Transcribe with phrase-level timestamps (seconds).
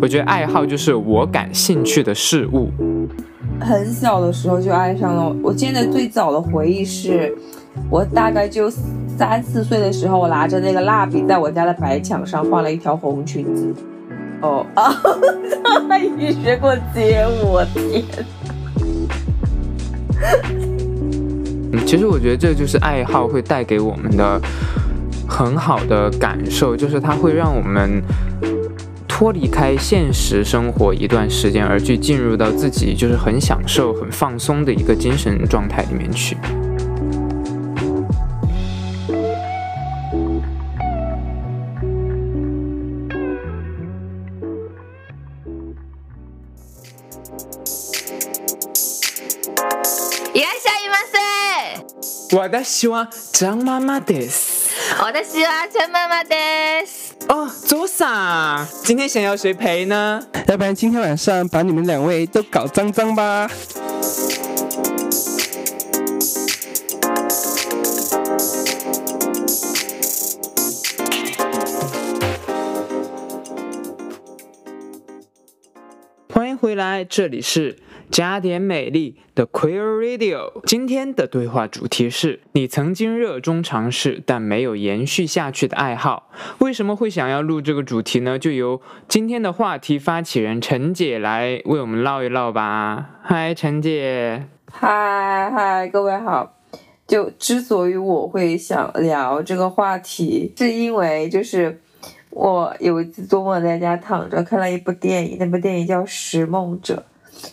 [0.00, 2.70] 我觉得爱好就是我感兴趣的事物。
[3.60, 5.34] 很小的时候就爱上了。
[5.42, 7.34] 我记得最早的回忆是，
[7.88, 8.68] 我大概就
[9.16, 13.72] 三四岁的时候，我拿着那个蜡笔在我家的白墙上画了一条红裙子。
[14.42, 14.92] 哦啊，
[15.88, 18.04] 阿姨学过街舞，我天！
[21.72, 24.40] 嗯，其实我觉得这就是爱好会带给我们的
[25.33, 28.01] 很好的感受，就是它会让我们。
[29.19, 36.37] 脱离开现实生活一段时间，而去进入到自己就是很享受、很放松的一个精神状态里面去。
[50.33, 52.37] いらっしゃいませ。
[52.37, 54.42] 我的希望张妈妈です。
[55.02, 57.12] 我的希望陈妈妈です。
[57.28, 60.20] 哦，左傻，今天想要谁陪呢？
[60.46, 63.50] 要不然今天晚上把你们两位都搞脏脏吧。
[76.32, 77.78] 欢迎回来，这里是。
[78.10, 86.30] 加点美丽的 Queer Radio，今天的对话主题是你曾经热衷尝试但没有延续下去的爱好。
[86.58, 88.38] 为什么会想要录这个主题呢？
[88.38, 93.18] 就由今天的话题发起人陈姐来为我们唠一唠吧。
[93.22, 94.46] 嗨，陈姐。
[94.70, 96.54] 嗨嗨，各位好。
[97.06, 101.80] 就之所以我会想聊这个话题，是因为就是
[102.30, 106.94] 我有一次周末在家躺着看了一部电影，那部电影叫《拾梦者》。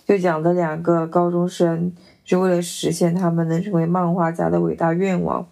[0.05, 1.93] 就讲的两个高中生
[2.23, 5.47] 是为了实现他们能成为漫画家的伟大愿望，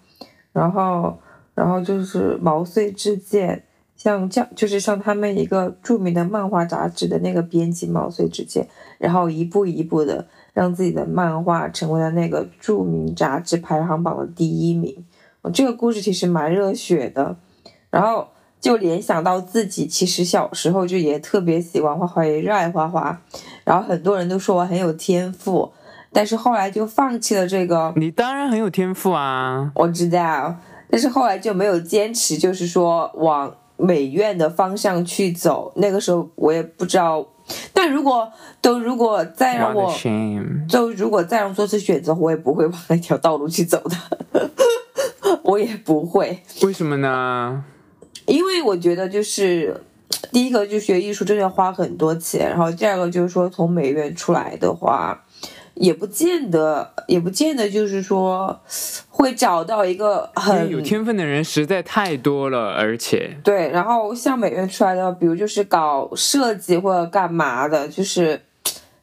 [0.53, 1.19] 然后，
[1.55, 3.63] 然后就是毛遂自荐，
[3.95, 15.05] 像这样就是像他们一个著名的漫画杂志的那个编辑毛遂自荐，然后一步一步的让自己的漫画成为了那个著名杂志排行榜的第一名。
[15.53, 17.37] 这个故事其实蛮热血的，
[17.89, 18.27] 然后。
[18.61, 23.17] 就联想到自己其实小时候就也特别喜欢画画，也热爱画画，
[23.63, 25.71] 然后很多人都说我很有天赋，
[26.11, 27.93] 但是后来就放弃了这个。
[27.95, 30.55] 你当然很有天赋啊，我知道，
[30.89, 35.71] 但是后来就没有坚持，就是说往美院的方向去走。
[35.77, 37.25] 那个时候我也不知道，
[37.71, 39.93] 但如果都如果再让我，
[40.67, 44.51] 就如果再让做次选择，我也不会往那条道路去走的，
[45.43, 46.43] 我也不会。
[46.63, 47.63] 为什么呢？
[48.29, 49.75] 因为我觉得，就是
[50.31, 55.23] 第一个，就学艺术真的要花很多钱，然后第二个就是说，从美院出来的话，
[55.73, 58.59] 也不见得，也不见得就是说
[59.09, 68.39] 会找到一个很有天分的人，实在太多了，而且对，然后像美院出来的，比如就是搞设计或者干嘛的，就是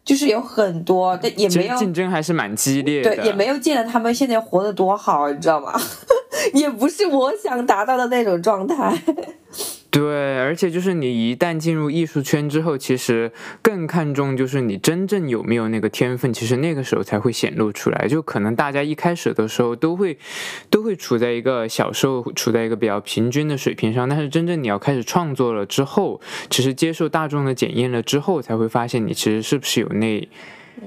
[0.05, 5.73] 就是有很多，但也没有竞争还是蛮激烈的，对，也没有见得他们现在活得多好，你知道吗？
[6.55, 8.93] 也不是我想达到的那种状态。
[9.89, 18.07] 对，而且就是你一旦进入艺术圈之后，其实更看重就是你真正有没有那个天分，其实那个时候才会显露出来。
[18.07, 20.19] 就可能大家一开始的时候都会
[20.69, 26.21] 都会处在一个小时候处在一个比较平均的水平上，但是真正你要开始创作了之后，
[26.51, 30.29] 其实接受大众的检验了之后，才会发现你其实是不是有那。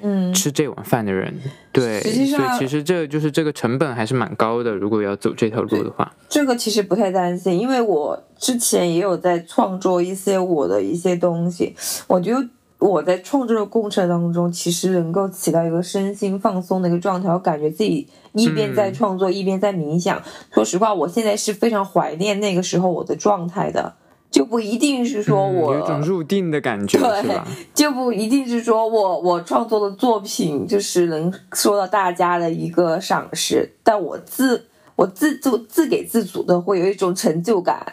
[0.01, 1.33] 嗯，吃这碗饭的人，
[1.71, 4.71] 对，所以其实这就是这个成本还是蛮高的。
[4.75, 11.75] 如果要走这条路的话，这个其实不太担心，因为我之前也有在创作一些我的一些东西。
[12.07, 17.29] 我觉得我在创作的过程当中，其实能够起到一个身心放松的一个状态。
[17.29, 20.21] 我感觉自己一边在创作，一边在冥想。
[20.53, 23.95] 说实话，我现在是非常怀念那个时候我的状态的。
[24.31, 27.41] 就不一定是说我有种入定的感觉，对，
[27.73, 37.83] 就不一定是说我我创作的作品就是能受到大家的一个赏识，但我自我自就自给自足的会有一种成就感，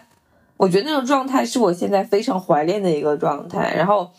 [0.58, 3.74] 我觉得那种状态是我现在非常怀念的一个状态。
[3.74, 4.10] 然后，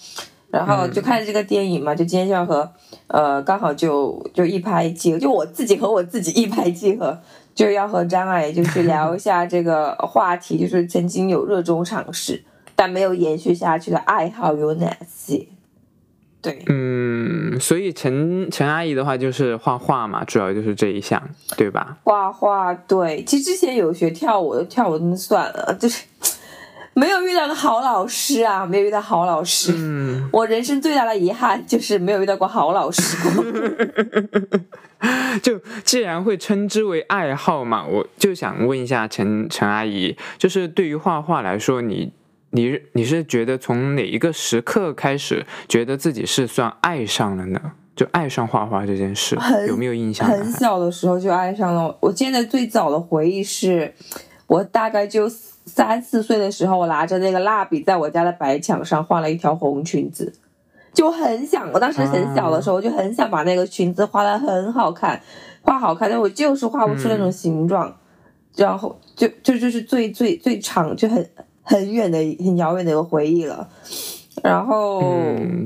[0.49, 2.67] 然后就看这个电影嘛，就今天就要和
[3.07, 7.19] 呃刚好就就一拍即合，就我自己和我自己一拍即合。
[7.57, 12.43] 就是要和张阿姨就是聊一下这个话题，就是曾经有热衷尝试
[12.75, 15.47] 但没有延续下去的爱好有哪些？
[16.39, 21.19] 对，嗯，所以陈陈阿姨的话就是画画嘛，主要就是这一项，
[21.57, 21.97] 对吧？
[22.03, 23.23] 画画，对。
[23.23, 26.05] 其实之前有学跳舞的，跳舞真算了，就是
[26.97, 29.71] 没有遇到个好老师啊，没有遇到好老师。
[29.75, 33.15] 嗯，我人生最大的遗憾就是没有遇到过好老师。
[35.43, 42.11] 就既然会称之为爱好嘛，我就想问一下陈陈阿姨，就是对于画画来说，你
[42.49, 47.61] 你你是觉得从哪一个时刻开始，觉得自己是算爱上了呢？
[47.95, 50.27] 就爱上画画这件事，有没有印象？
[50.27, 51.95] 很小的时候就爱上了。
[51.99, 53.93] 我现在最早的回忆是，
[54.47, 55.29] 我大概就
[55.67, 60.33] 三四岁的时候，我拿着那个蜡笔在我家的白墙上画了一条红裙子，
[60.93, 61.71] 就很想。
[61.73, 65.21] 我当时很小的时候，就很想把那个裙子画的很好看，
[65.61, 67.95] 画好看，但我就是画不出那种形状。
[68.55, 71.29] 然后就就就是最最最长，就很
[71.61, 73.69] 很远的很遥远的一个回忆了。
[74.43, 75.01] 然后，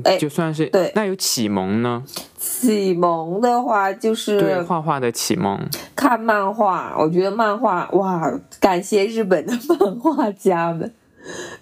[0.04, 2.04] 哎，就算是对，那有启蒙呢？
[2.38, 5.60] 启蒙的话就是对画画的启蒙，
[5.96, 6.96] 看漫画。
[6.98, 10.92] 我觉得漫画哇，感谢日本的 漫画家们，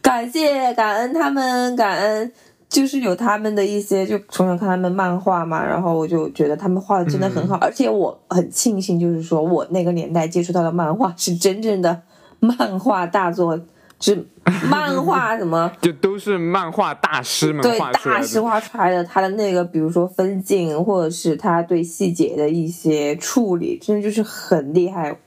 [0.02, 2.32] 感谢感恩他们，感恩
[2.70, 12.04] 就是有他们的一些，就从小看他们漫画嘛，然后我就觉得他们画的真的很好，而且我很庆幸，就是说我那个年代接触到的漫画是真正的
[12.40, 13.60] 漫画大作。
[14.00, 14.26] 是
[14.70, 15.72] 漫画什么？
[15.82, 18.22] 就都是漫画大师们画出来的。
[18.22, 25.18] 大师画出来的，他的那个，比如说分镜，或者是他对细节的一些处理，真的就是很厉害。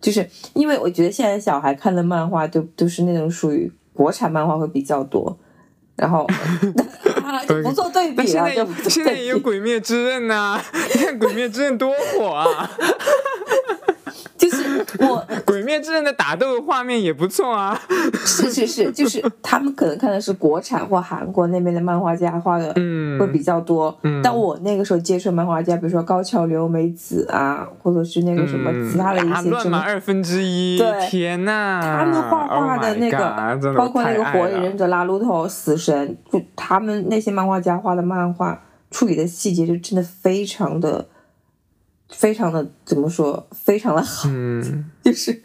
[0.00, 5.36] 就是因为我觉得现在小孩看的漫画都都是那种属于国产漫画会比较多，
[5.96, 6.24] 然后
[7.64, 8.48] 不做对比了。
[8.54, 10.60] 就现在也有《鬼灭之刃》呐，
[10.94, 12.70] 你看《鬼灭之刃》多火啊！
[14.38, 17.78] 就是我 《鬼灭之刃》的打斗画面也不错啊，
[18.24, 23.94] 是是是， 就是他们可能看的是国产或韩国那边的漫画家画的，嗯，会比较多。
[24.02, 38.60] 嗯，但我那个时候接触漫画家，比如说高桥留美子啊，或者是那个什么其他的一些，乱码二分之一，对，天呐，他们画画的那个，包括那个火影忍者、拉鲁头、死神，就他们那些漫画家画的漫画，
[38.92, 41.06] 处理的细节就真的非常的。
[42.08, 43.46] 非常的怎么说？
[43.52, 45.42] 非常的好，嗯 就是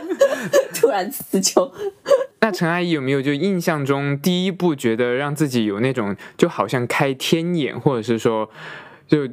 [0.74, 1.70] 突然词穷。
[2.40, 8.48] 那陈阿姨有没有就印象中第一部觉得让自己有那种就好像开天眼，或者是说
[9.08, 9.28] 就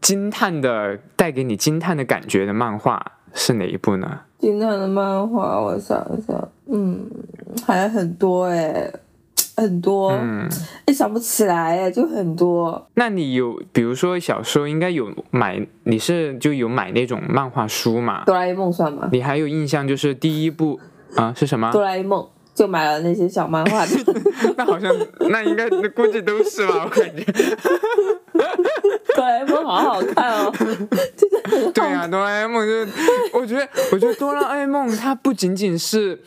[0.00, 3.04] 惊叹的带给你惊叹的感觉的漫画
[3.34, 4.20] 是哪一部呢？
[4.38, 7.10] 惊叹的漫画，我想一想，嗯，
[7.66, 8.90] 还很多哎。
[9.56, 10.48] 很多，嗯，
[10.92, 12.88] 想不起来，就很多。
[12.94, 18.24] 那你有，比如说小时候应该有买，你是就有买那种漫画书嘛？
[18.24, 19.08] 哆啦 A 梦算吗？
[19.12, 20.80] 你还有印象就是第一部
[21.16, 21.70] 啊是什么？
[21.72, 23.92] 哆啦 A 梦就买了那些小漫画的。
[24.56, 24.94] 那好像
[25.30, 27.24] 那应该那估计都是吧，我感觉。
[29.16, 30.52] 哆啦 A 梦好好看哦，
[31.72, 32.92] 对啊，哆啦 A 梦就，
[33.38, 36.20] 我觉得，我觉得哆啦 A 梦它不仅仅是，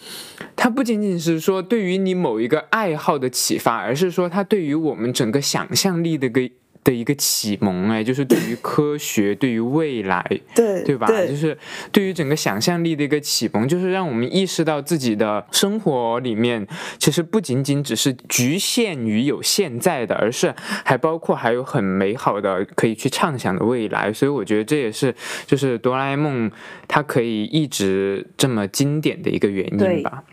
[0.55, 6.49] 它不仅仅是说对于你某一个爱好的启发，而是说它对于我们整个想象力的一个。
[6.87, 10.25] 的一个启蒙哎，就是对于科学， 对于未来，
[10.55, 11.05] 对对吧？
[11.05, 11.57] 就是
[11.91, 16.65] 对于整个想象力的一个启蒙，就是让我们意识到自己的生活里面
[16.97, 20.55] 其实不仅仅只是局限于有现在的，而是
[20.85, 24.13] 还包括还有很美好的可以去畅想的未来。
[24.13, 25.13] 所以我觉得这也是
[25.45, 26.49] 就是哆啦 A 梦
[26.87, 30.23] 它可以一直这么经典的一个原因吧。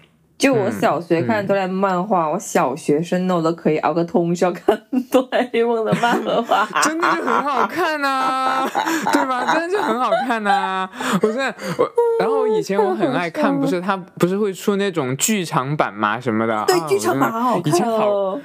[0.44, 4.78] 就我小学看哆啦 A 梦漫画，我小学生呢我都可以熬个通宵看
[5.10, 8.68] 哆啦 A 梦的漫画，真的就很好看呐，
[9.10, 9.54] 对吧？
[9.54, 10.86] 真的就很好看呐！
[11.22, 11.46] 我现在
[11.78, 18.38] 我，然后以前我很爱看，不是他不是会出那种剧场版嘛什么的，对，剧场版好好看哦。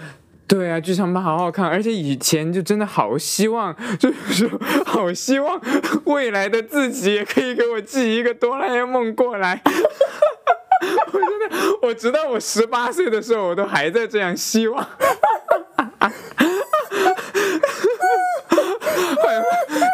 [0.48, 4.50] 对啊，剧场版好好看，而且以前就真的好希望，就是
[4.86, 5.60] 好希望
[6.06, 9.62] 未来的自己也可以给我寄一个哆啦 A 梦过来。
[11.40, 14.86] 我真的，我直到我十八岁的时候，我都还在这样希望。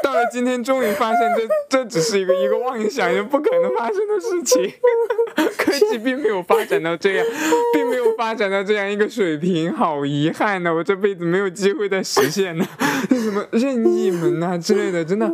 [0.04, 1.48] 到了今天，终于发现这
[1.84, 4.72] 这只是一个一个妄想，也不可能发生的事情。
[5.58, 7.26] 科技并没有发展到这样，
[7.74, 10.74] 并没有发展到这样一个水平，好遗憾呢！
[10.74, 12.66] 我这辈子没有机会再实现呢。
[13.10, 15.26] 那什么任意门啊之类的，真的，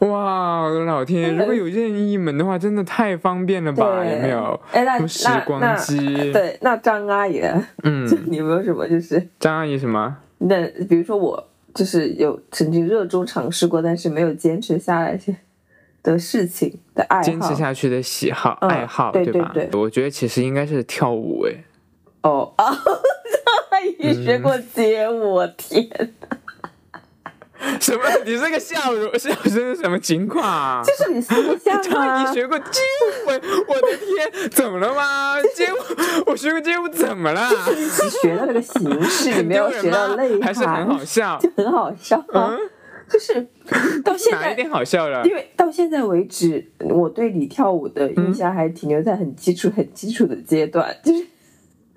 [0.00, 1.36] 哇，我的老天！
[1.36, 4.04] 如果有任意门的话，真的太方便了吧？
[4.04, 4.60] 有没有？
[4.72, 6.32] 哎，那时光机？
[6.32, 7.40] 对，那张阿姨，
[7.82, 8.86] 嗯，你有没有什么？
[8.88, 10.16] 就是张阿姨什么？
[10.38, 11.48] 那比如说我。
[11.76, 15.18] 就是有曾经热衷尝试过，但是没有坚持下来
[16.02, 19.54] 的事情的爱好，坚持下去的喜好爱好，对吧？
[19.74, 21.64] 我觉得其实应该是跳舞哎。
[22.22, 22.64] 哦啊，
[23.70, 25.88] 阿姨学过街舞，我天
[26.20, 26.35] 哪！
[27.80, 28.02] 什么？
[28.24, 30.82] 你这个笑容 笑声是什么情况啊？
[30.84, 32.28] 就是你学过相声啊？
[32.28, 32.80] 你学过街
[33.26, 33.28] 舞？
[33.28, 35.40] 我的天，怎么了吗？
[35.54, 35.76] 街舞，
[36.26, 37.48] 我学过街舞，怎么了？
[37.74, 42.22] 你学的那个形式，你没有学到内涵，还是很好笑，就很好笑。
[42.32, 42.58] 嗯，
[43.08, 43.46] 就是
[44.04, 45.24] 到现在哪一点好笑了？
[45.26, 51.26] 因为到现在为止，我对你跳舞的印象还停留在很基础、很基础的阶段，就是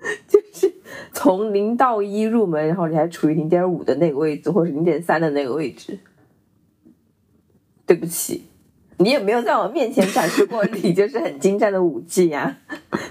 [0.26, 0.72] 就是
[1.12, 5.98] 从零到一入门，然后你还处于零点五的那个位置，或是零点三的那个位置。
[7.86, 8.44] 对不起，
[8.98, 12.56] 你也没有在我面前展示过你 就是很精湛的舞技呀，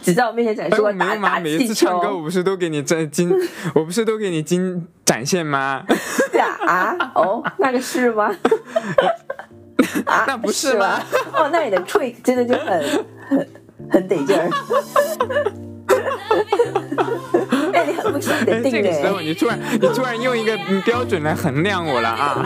[0.02, 3.30] 只在我面前展示过打打每一次唱歌我不是都给你展精，
[3.76, 5.84] 我不是都给你精展现吗？
[6.40, 8.34] 啊啊哦，那个是吗？
[10.06, 11.02] 啊，那不是吗？
[11.34, 13.50] 哦，那你的 trick 真的就很很
[13.92, 14.50] 很得劲儿。
[18.48, 22.46] 哎，这个时候你突然你突然用一个标准来衡量我了啊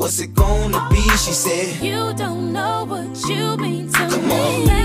[0.00, 1.02] what's it gonna be?
[1.24, 4.70] She said, You don't know what you mean to Come me.
[4.70, 4.79] On.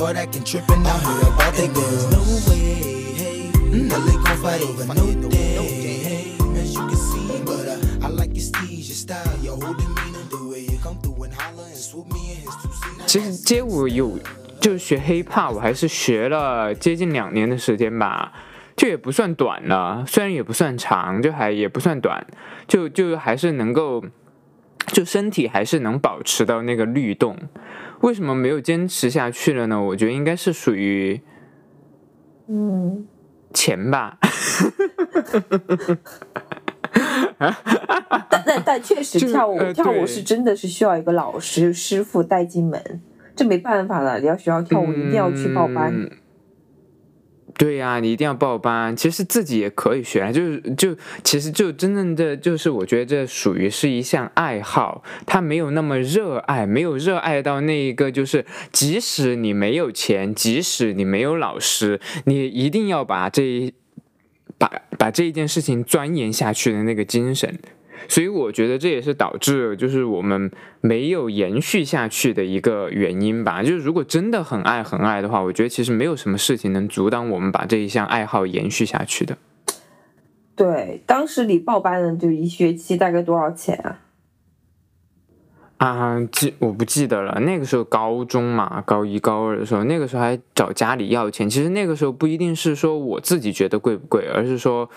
[0.00, 0.86] Start acting tripping.
[0.86, 2.10] I heard about that girl.
[2.10, 3.50] No way, hey.
[3.70, 5.60] Now gon' fight over no day.
[6.08, 9.74] Hey, as you can see, but uh, I like your steez, your style, your whole
[9.74, 13.06] demeanor, the way you come through and holler and swoop me in his two seats.
[13.06, 14.18] 其实街舞有
[14.58, 18.32] 就是学 hiphop，我还是学了接近两年的时间吧。
[18.76, 22.26] 就也不算短了，虽然也不算长，就还也不算短，
[22.66, 24.02] 就就还是能够
[24.86, 27.36] 就身体还是能保持到那个律动，
[28.00, 29.82] 为什么没有坚持下去了呢？
[29.82, 31.20] 我觉得应该是属于，
[32.48, 33.06] 嗯，
[33.52, 34.18] 钱吧。
[38.28, 43.00] 但但但确实跳舞跳舞是真的是需要一个老师师傅带进门，
[43.36, 44.18] 这没办法了。
[44.18, 46.10] 你要学校跳舞，一定要去报班。
[47.60, 48.96] 对呀，你一定要报班。
[48.96, 63.74] 其实自己也可以学，就是就其实就真正的就是，我觉得这属于是一项爱好，他没有那么热爱，没有热爱到那一个就是，即使你没有钱，即使你没有老师，你一定要把这一
[64.56, 67.58] 把把这一件事情钻研下去的那个精神。
[68.08, 73.62] 所以我觉得这也是导致就是我们没有延续下去的一个原因吧。
[73.62, 79.36] 就是如果真的很爱很爱的话，我觉得其实没有什么事情能阻挡我们把这一项爱好延续下去的。
[80.56, 83.98] 对，当时你报班的就一学期大概多少钱啊？
[85.78, 87.40] 啊，记我不记得了。
[87.40, 91.48] 那个时候高中嘛，高一高二的时候，那个时候还找家里要钱。
[91.48, 94.90] 其实那个时候不一定是说我自己觉得贵不贵，而是说。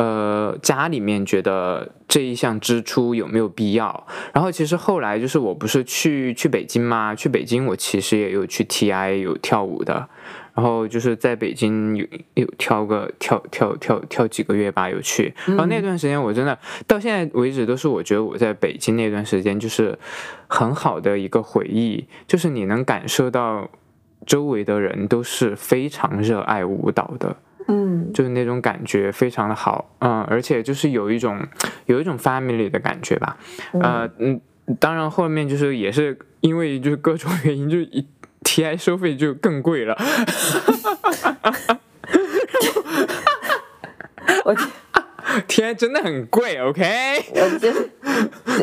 [0.00, 4.06] 呃，家里面觉得这一项支出有没有必要？
[4.32, 7.14] 然后其实后来就是我不是去去北京吗？
[7.14, 10.08] 去北京我其实也有去 TI 有跳舞的，
[10.54, 15.34] 然后就是在北京有有跳个跳跳跳跳几个月吧，有去。
[15.44, 19.98] 然后那段时间我真的到现在为止都是我觉得我在北京那段时间就是
[20.46, 23.68] 很好的一个回忆，就是你能感受到
[24.24, 27.36] 周围的人都是非常热爱舞蹈的。
[27.72, 31.38] 嗯，就是那种感觉非常的好，嗯，而且就是有一种
[31.86, 33.36] 有一种 family 的感觉吧，
[33.74, 34.40] 呃，嗯，
[34.80, 38.04] 当然后面就是也是因为就是各种原因， 就一
[38.42, 39.96] TI 收费就更贵了，
[44.44, 44.52] 我
[45.46, 46.82] TI 真的很贵，OK，
[47.34, 47.88] 我，就是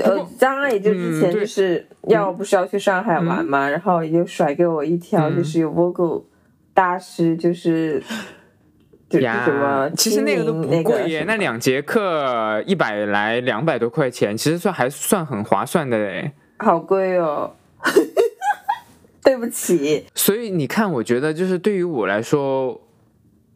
[0.03, 6.25] 呃，刚刚也就之前就是要不是要去上海玩嘛，然后也就甩给我一条就是有 Vogue
[6.73, 8.03] 大师就是。
[9.11, 16.33] 呀，其实那个都不贵耶，那两节课一百来两百多块钱，其实算还算很划算的嘞。
[16.57, 17.55] 好贵哦，
[19.23, 20.05] 对不起。
[20.13, 22.81] 所以你看，我觉得就是对于我来说，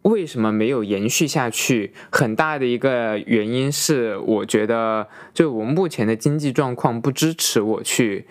[0.04, 1.94] 为什么没有延续下去？
[2.12, 8.26] 很大的一个原因是，我觉得就我目前的经济状况不支持我去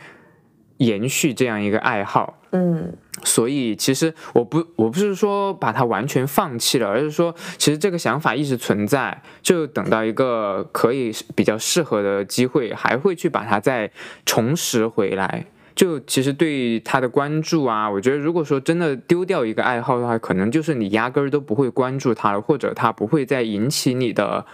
[0.80, 2.37] 延续这样一个爱好。
[2.52, 13.90] 嗯所以其实我不我不是说把它完全放弃了，而是说其实这个想法一直存在，就等到一个可以比较适合的机会，还会去把它再
[14.25, 15.46] 重拾回来。
[15.76, 24.44] 就其实对他的关注啊，我觉得如果说真的丢掉一个爱好的话，可能就是你压根儿都不会关注它了，或者它不会再引起你的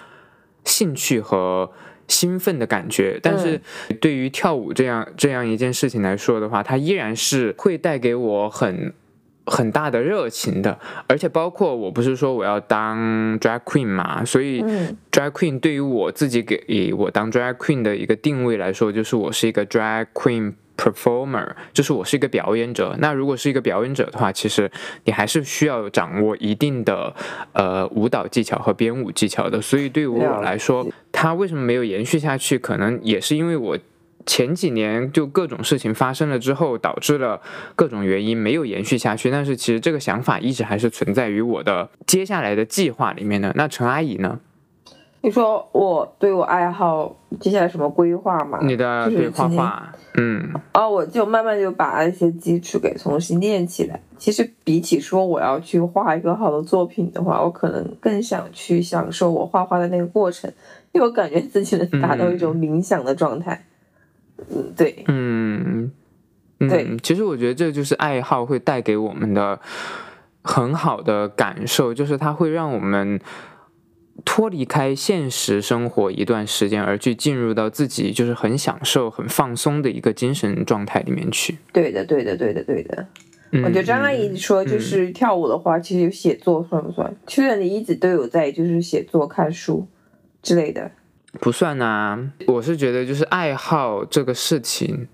[0.65, 1.71] 兴趣和
[2.09, 3.19] 兴奋的感觉。
[3.23, 3.61] 但是
[4.01, 8.93] 对于跳舞这样这样一件事情来说的话，它依然是会带给我很
[9.45, 10.79] 很大的热情的。
[11.07, 22.95] 而且包括我不是说我要当 drag queen 嘛，所以嗯 drag queen 对于我自己给我当 drag queen 的一个定位来说，就是我是一个 drag queen performer，就是我是一个表演者。
[22.99, 24.71] 那如果是一个表演者的话，其实
[25.05, 27.15] 你还是需要掌握一定的
[27.53, 29.61] 呃舞蹈技巧和编舞技巧的。
[29.61, 33.79] 所以对于我来说，它为什么没有延续下去，可能也是因为我。
[34.29, 37.41] 前几年就各种事情发生了之后，导致了
[37.77, 39.31] 各种原因没有延续下去。
[39.31, 43.53] 但是其实这个想法一直还是存在于我的接下来的计划里面的。
[43.55, 44.41] 那陈阿姨呢？
[45.27, 48.61] 你说我对我爱好接下来什么规划吗？
[48.63, 54.01] 你的就是对画画，嗯哦，我就慢慢就把一些基础给重新练起来。
[54.17, 60.49] 其实比起说我要去画一个好的作品的话，我可能更想去享受我画画的那个过程，
[60.93, 63.67] 因为我感觉自己能达到一种冥想的状态。
[64.49, 65.91] 嗯，对，嗯
[66.61, 69.59] 嗯，对其实我觉得这就是爱好会带给我们的
[70.43, 73.21] 很好的感受，就是它会让我们。
[74.25, 81.59] 脱离开现实生活一段时间，而去进入到自己就是很享受、很放松的一个精神状态里面去。
[81.73, 83.07] 对的，对的，对的，对的。
[83.53, 87.15] 嗯、我觉得张阿姨说，就是跳舞的话，其实有写作算不算？
[87.27, 89.87] 其实你一直都有在就是写作、看书
[90.43, 90.91] 之类的。
[91.39, 95.07] 不算啊，我是觉得就是爱好这个事情，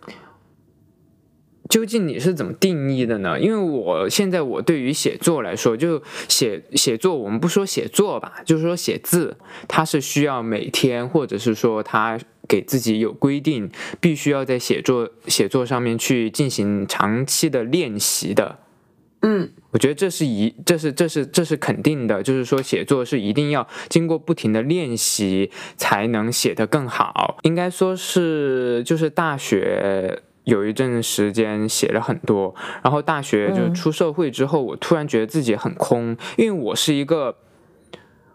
[1.73, 3.41] 究竟你是怎么定义的呢？
[3.41, 18.59] 因为我现在我对于写作来说，就写写作，我们不说写作吧，就是说写字，它是需要每天，或者是说他给自己有规定，必须要在写作写作上面去进行长期的练习的。
[19.23, 27.39] 嗯我觉得这是一，这是这是这是肯定的，就是说写作是一定要经过不停的练习才能写得更好。
[27.45, 37.37] 应该说是就是大学有一阵时间写了很多，然后大学就嗯出社会之后，我突然觉得自己很空，因为我是一个。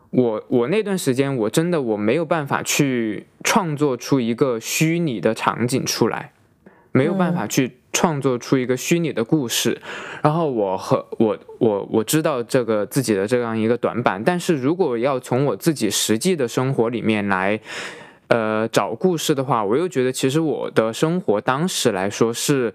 [0.10, 6.32] 我我那段时间我真的我没有办法去创作出一个虚拟的场景出来，
[6.94, 9.80] 没有办法去创作出一个虚拟的故事，
[10.24, 17.60] 然后我和我我我知道这个自己的这样一个短板，但是如果要从我自己实际的生活里面来，
[18.28, 22.74] 呃，找故事的话，我又觉得其实我的生活当时来说是。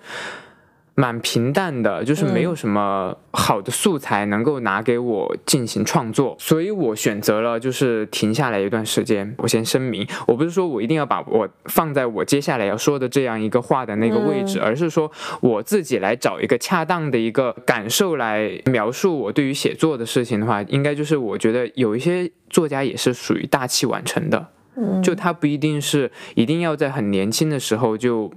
[0.94, 9.34] 蛮平淡的，就是没有什么好的素材能够拿给我进行创作，所以我选择了就是停下来一段时间。
[9.38, 15.10] 我先声明，我不是说我一定要把我放在我接下来要说的这样一个话的那个位置，而是说
[15.40, 28.32] 我自己来找一个恰当的一个感受来描述我对于写作的事情的话，应该就是我觉得有一些作家也是属于大器晚成的，嗯，就他不一定是一定要在很年轻的时候就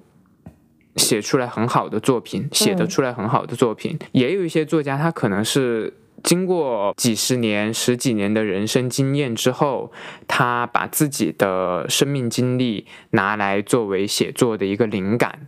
[0.95, 3.97] 写出来很好的作品，写得出来很好的作品。
[4.11, 5.93] 也有一些作家，他可能是
[6.23, 9.91] 经过几十年、十几年的人生经验之后，
[10.27, 15.47] 他把自己的生命经历拿来作为写作的一个灵感，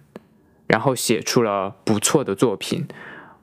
[0.67, 2.85] 然后写出了不错的作品。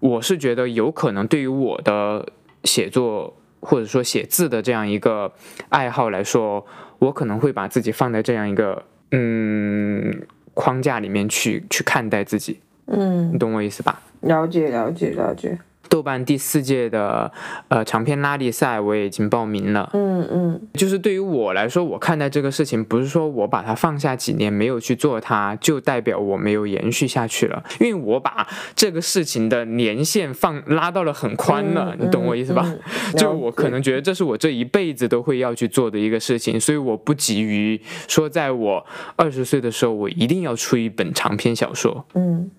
[0.01, 2.29] 我是觉得有可能对于我的
[2.65, 5.33] 写作或者说写字的这样一个
[5.71, 6.67] 爱好来说，
[6.99, 10.23] 我可能会把自己放在这样一个嗯
[10.55, 14.01] 框架里面去去看待自己，嗯你，懂我意思吧？
[14.21, 15.59] 了解了解了解。
[15.89, 17.31] 豆瓣第四届的
[17.69, 19.91] 呃长篇拉力赛我也已经报名了。
[19.93, 27.63] 嗯嗯就是对于我来说，我看待这个事情，不是说我把它放下几年没有去做它，就代表我没有延续下去了。
[27.81, 32.65] 因为我把这个事情的年限放拉到了很宽了，嗯你懂我意思吧？
[32.67, 32.81] 嗯
[33.17, 38.85] 就我可能觉得这是我这一辈子都会要去做的一个事情，所以我不急于说，在我
[39.17, 42.05] 二十岁的时候，我一定要出一本长篇小说。
[42.15, 42.51] 嗯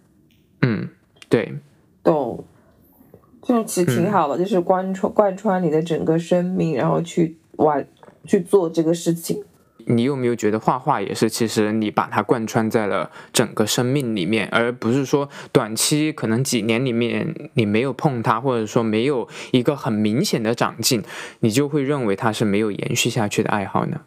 [0.62, 0.90] 嗯，
[1.28, 1.54] 对，
[2.04, 2.46] 懂。
[3.46, 7.88] 这种其实挺好的，就是贯穿贯穿你的整个生命，然后去玩
[8.26, 9.44] 去做这个事情。
[9.88, 21.04] 你有没有觉得画画也是，其实你把它贯穿在了整个生命里面，而不是说短期可能几年里面你没有碰它，或者说没有一个很明显的长进，
[21.42, 24.02] 你就会认为它是没有延续下去的爱好呢？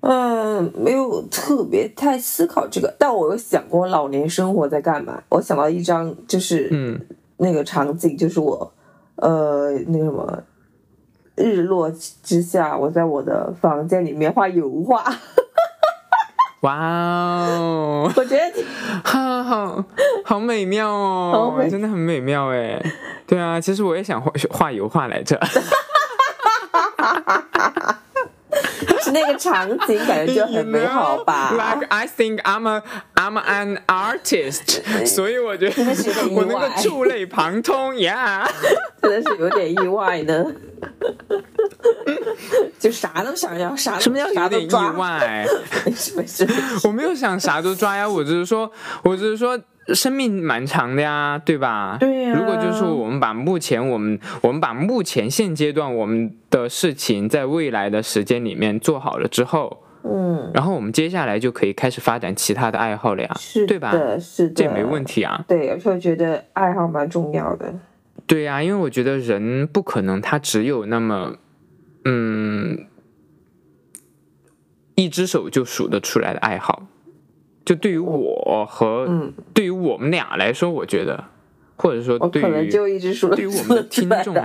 [0.00, 5.22] 嗯，没有特别太思考这个，但我有想过老年生活在干嘛。
[5.30, 7.00] 我想到一张就是嗯
[7.38, 8.72] 那个场景，就是我
[9.16, 10.42] 呃那个什么
[11.34, 15.04] 日落之下，我在我的房间里面画油画，
[16.62, 16.74] 哇
[17.48, 18.64] 哦，我觉得挺
[19.04, 19.84] 哈好
[20.24, 22.80] 好美妙哦，真的很美妙哎。
[23.26, 25.38] 对啊，其实我也想画画油画来着，
[29.02, 31.52] 是 那个场景，感觉就很美好吧。
[31.52, 32.82] Like I think I'm a
[33.14, 35.82] I'm an artist， 所以我觉得
[36.30, 38.46] 我能够触类旁通，Yeah。
[39.02, 40.44] 真的是有点意外呢。
[42.78, 44.90] 就啥都想要，啥都什么叫啥有点意都抓？
[44.92, 45.46] 外？
[45.84, 48.70] 没事没事，没事我没有想啥都抓呀，我只是说，
[49.02, 49.58] 我只是说。
[49.94, 51.96] 生命蛮长的呀，对吧？
[52.00, 63.92] 对呀如果就是说，我们把目前我们我们把目前现阶段我们的事情，在未来的时间里面做好了之后，嗯，然后我们接下来就可以开始发展其他的爱好了呀，是对吧？
[64.18, 65.04] 是的，这也没问。
[65.04, 65.44] 题啊。
[65.46, 67.72] 对，而且我觉得爱好蛮重要的。
[68.26, 71.36] 对呀、因为我觉得人不可能他只有那么，
[72.04, 72.86] 嗯，
[74.96, 76.88] 一只手就数得出来的爱好。
[77.66, 81.22] 就对于我和、嗯，对于我们俩来说，我觉得，
[81.76, 84.34] 或者说对我可能于就一直数了对于我们的听众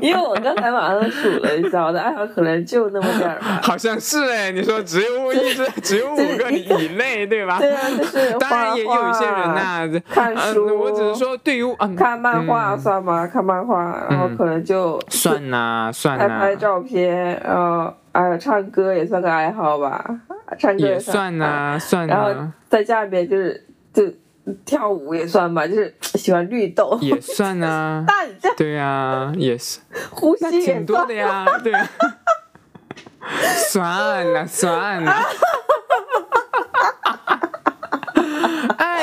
[0.00, 3.58] 因为我刚才马上数了一下，我的爱好可能就那么点儿吧。
[3.62, 7.58] 好像是哎，你说只有一只只有五个以内，对吧？
[7.58, 12.78] 对啊，就是 当然也有一些人呐、呐、看呃书我只是说对于嗯看漫画嗯。
[12.78, 13.26] 算吗？
[13.26, 20.04] 看漫画，然后可能就算呐、算呐、拍拍照片，然后哎呀，唱歌也算个爱好吧，
[20.58, 22.30] 唱歌也算算呐、算呐、然后
[22.68, 24.04] 在家里面就是就
[24.64, 29.78] 跳舞也算吧，就是喜欢绿豆，也算呐、 那你这对呀、也是，
[30.10, 31.88] 呼吸挺多的呀，对 呀、
[33.70, 35.12] 算了算了，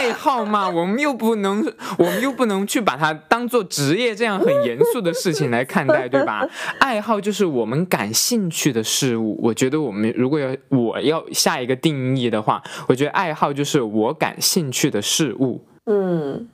[0.05, 1.65] 爱好嘛，我们又不能，
[1.97, 6.47] 我们又不能去把它当做职业这样很严肃的事情来看待，对吧？
[6.79, 9.39] 爱好就是我们感兴趣的事物。
[9.41, 15.65] 我觉得我们如果要我要下一个定义的话，我觉得爱好就是我感兴趣的事物。
[15.85, 16.47] 嗯。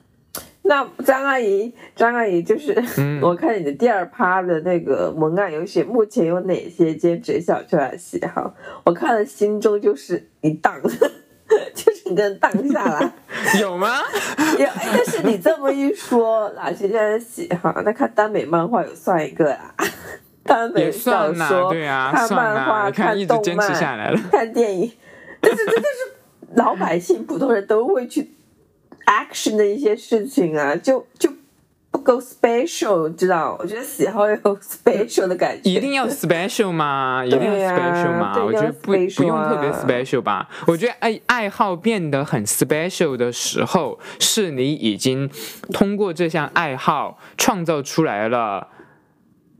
[0.64, 8.54] 那张阿姨，张阿姨就是，嗯我看你的第二趴的那个文案有写，目前有哪些兼职小圈的喜好？
[8.84, 10.80] 我看了心中就是一荡，
[11.74, 13.12] 就整个人荡下来。
[13.60, 14.00] 有吗？
[14.58, 17.72] 有，哎但是你这么一说，哪些人的喜好？
[17.84, 19.70] 那看耽美漫画有算一个啊，
[20.44, 24.20] 耽美也小说，对啊，看漫画，你看一直动坚持漫下来了。
[24.30, 24.92] 看电影，
[25.40, 26.16] 但是这就是
[26.54, 28.32] 老百姓、普通人都会去
[29.06, 31.32] action 的一些事情啊，就就
[31.92, 33.54] 不够 special，知道？
[33.60, 37.22] 我觉得喜好要有 special 的感觉，一定要 special 吗？
[37.24, 38.42] 一定要 special 吗？
[38.42, 40.48] 我觉得不不用特别啊 special 吧。
[40.66, 45.30] 我觉得爱爱好变得很 special 的时候，是你已经
[45.72, 48.68] 通过这项爱好创造出来了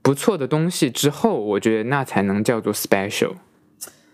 [0.01, 3.35] 不错的东西之后，我觉得那才能叫做 special。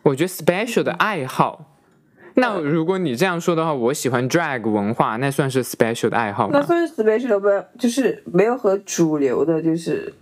[0.02, 1.77] 我觉得 special 的爱好。
[2.40, 6.58] 那如果你这样说的话，我喜欢 drag 文化，那算是 special 的爱好吗？
[6.58, 7.48] 那算是 special 不？
[7.78, 10.12] 就是没有和主流的，就是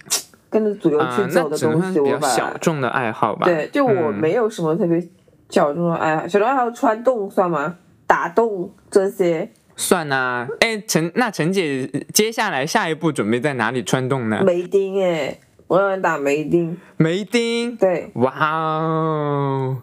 [0.49, 3.47] 跟着主流啊、去走的东西，我把小众的爱好吧。
[3.47, 5.07] 对，就我嗯没有什么特别
[5.51, 7.77] 小众的爱好，小众爱好穿洞算吗？
[8.07, 14.43] 打洞这些算呐、哎，陈那陈姐接下来下一步准备在哪里穿洞呢？
[14.43, 19.83] 梅丁哎，我让人打梅丁，梅丁，对，哇哦，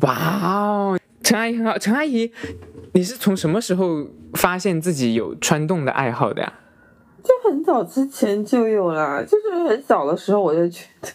[0.00, 2.30] 哇哦，陈阿姨很好，陈阿姨，
[2.92, 6.52] 你是从什么时候发现自己有穿洞的爱好的呀？
[7.20, 11.08] 就很早之前就有啦，就是很小的时候我就觉得。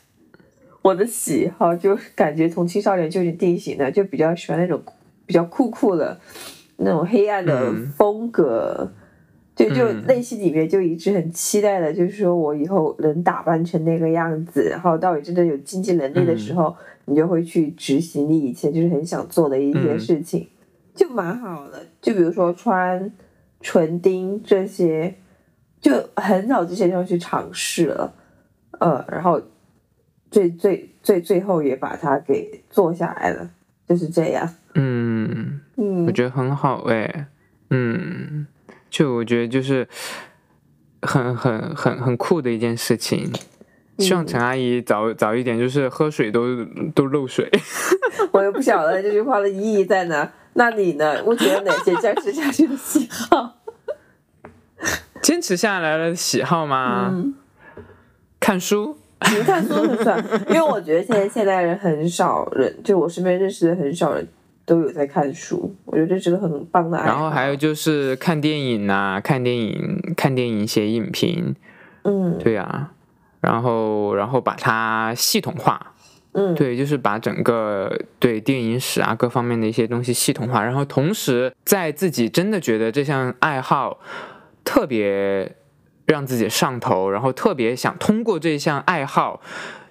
[0.81, 4.83] 我的喜好就感觉从青少年就已经定型了，就比较喜欢那种
[5.25, 6.19] 比较酷酷的
[6.75, 8.91] 那种黑暗的嗯风格，
[9.69, 19.99] 就内心里面就一直很期待的，就是说我以后能打扮成那个样子，然后到你真的有经济能力的时候，你就会去执行你以前就是很想做的一些嗯。
[19.99, 20.47] 事情，
[20.95, 21.85] 就蛮好的。
[22.01, 23.11] 就比如说穿
[23.59, 25.13] 唇钉这些，
[25.79, 28.13] 就很早之前就去尝试了，
[28.79, 29.41] 呃，然后
[30.29, 33.49] 最最最最后也把它给做下来了，
[33.87, 34.47] 就是这样。
[34.75, 36.05] 嗯，嗯。
[36.05, 37.27] 我，觉得很好哎，
[37.69, 38.47] 嗯，
[38.91, 39.87] 就我觉得就是
[41.01, 43.31] 很很很很酷的一件事情。
[43.97, 47.49] 希望陈阿姨早早一点，就是喝水都都漏水。
[48.31, 50.31] 我也不晓得这句话的意义在哪。
[50.53, 51.23] 那你呢？
[51.25, 53.57] 我觉得哪些坚持下去的喜好？
[55.21, 57.09] 坚持下来了喜好吗？
[57.11, 57.33] 嗯
[58.39, 58.97] 看书，
[59.37, 60.17] 你看书很算，
[60.49, 64.27] 因为我觉得现在现代人很少人，就我身边认识的很少人
[64.65, 67.09] 都有在看书，我觉得这是个很棒的爱好。
[67.09, 71.55] 然后还有就是看电影啊、看电影、看电影写影评，
[72.03, 72.91] 嗯对啊，
[73.41, 75.93] 然后然后把它系统化，
[76.33, 83.99] 嗯，对，就是把整个对电影史啊各方面的一些东西系统化，然后同时在自己真的觉得这项爱好
[84.63, 85.55] 特别
[86.05, 89.41] 让自己上头，然后特别想通过这项爱好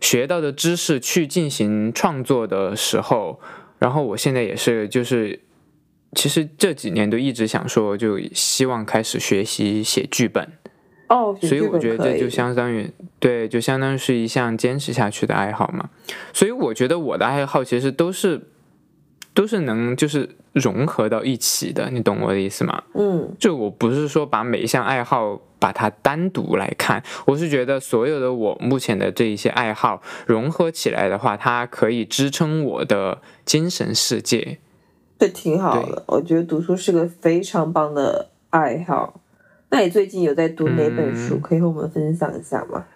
[0.00, 3.40] 学到的知识去进行创作的时候，
[3.80, 5.40] 然后我现在也是就是。
[6.12, 10.44] 其实这几年都一直想说，就希望开始学习写剧本，
[11.06, 12.90] 哦，写所以我觉得这就相当于
[13.20, 15.88] 对，就相当于是一项坚持下去的爱好嘛。
[16.32, 18.48] 所以我觉得我的爱好其实都是
[19.32, 22.82] 都是能就是融合到一起的，你懂我的意思吗？
[22.94, 34.58] 嗯就我不是说把每一项爱好把它单独来看，我是觉得所有的我目前的这一些爱好融合起来的话，它可以支撑我的精神世界。
[35.18, 36.02] 这挺好的。
[36.06, 39.20] 我觉得读书是个非常棒的爱好。
[39.68, 41.36] 那你最近有在读哪本书？
[41.36, 42.86] 嗯可以和我们分享一下吗？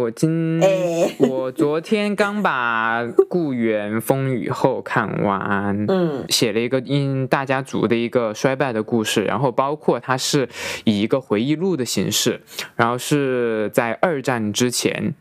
[0.00, 10.48] 诶，我今、诶我昨天刚把《故园风雨后》看完，嗯写了一个因大家族的一个衰败的故事，然后包括它是
[10.84, 12.40] 以一个回忆录的形式，
[12.76, 15.14] 然后是在二战之前。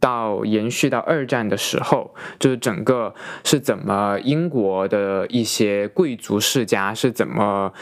[0.00, 7.72] 到延续到二战的时候，就是整个是怎么英国的一些贵族世家是怎么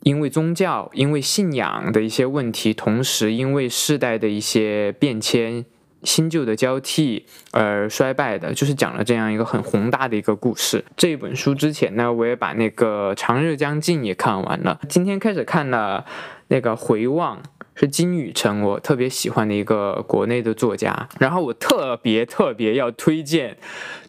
[0.00, 5.64] 因为宗教、因为信仰的一些问题，同时因为世代的一些变迁、
[6.02, 10.84] 新旧的交替而衰败的，就是讲了这样一个很宏大的一个故事。
[10.96, 16.04] 这本书之前呢，我也把那个《长日将近》也看完了，今天开始看了
[16.48, 17.36] 那个《回望》。
[17.78, 23.56] 是金宇澄，我特别喜欢的一个国内的作家，然后我特别特别要推荐，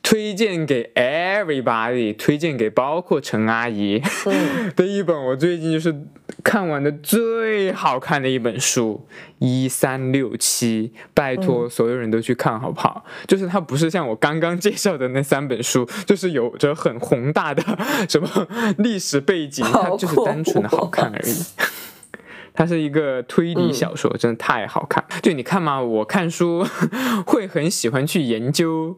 [0.01, 5.95] 推荐给 everybody，推荐给包括陈阿姨，嗯 的一本我最近就是
[6.43, 9.05] 看完的最好看的一本书，
[9.37, 13.05] 一三六七，拜托所有人都去看好不好？
[13.27, 17.61] 就是它不是像我刚刚介绍的那三本书，就是有着很宏大的
[18.09, 18.27] 什么
[18.79, 21.45] 历史背景，它就是单纯的好看而已。
[22.59, 25.01] 它是一个推理小说，真的太好看。
[25.23, 26.67] 就你看嘛，我看书
[27.25, 28.97] 会很喜欢去研究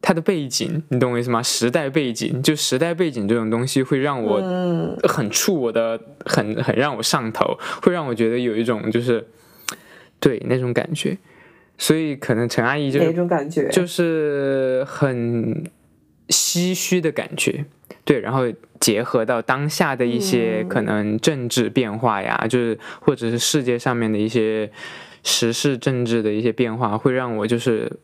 [0.00, 1.42] 它的背景，你懂我意思吗？
[1.42, 9.26] 时代背景，就时代背景这种东西会让我嗯很触我的，很很让我上头，会让我觉得有一种就是
[10.20, 11.18] 对那种感觉。
[11.78, 13.68] 所以可能陈阿姨就哪是种感觉？
[13.70, 15.64] 就是很
[16.28, 17.64] 唏嘘的感觉，
[18.08, 24.70] 对，然后结合到当下的一些嗯可能政治变化呀，就是或者是世界上面的一些
[25.22, 28.00] 时事政治的一些变化，会让我就是。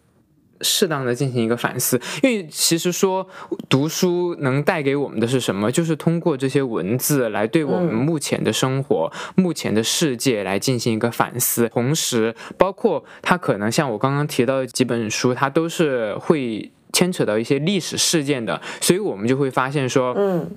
[0.61, 3.29] 适当的进行一个反思，因为其实说
[3.69, 5.71] 读书能带给我们的是什么？
[5.71, 20.50] 就是通过这些文字来对我们嗯目前的生活、目前的世界来进行一个反思，同时包括它可能像我刚刚提到的几本书，它都是会牵扯到一些历史事件的，所以我们就会发现说，嗯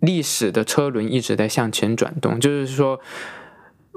[0.00, 3.00] 历史的车轮一直在向前转动，就是说。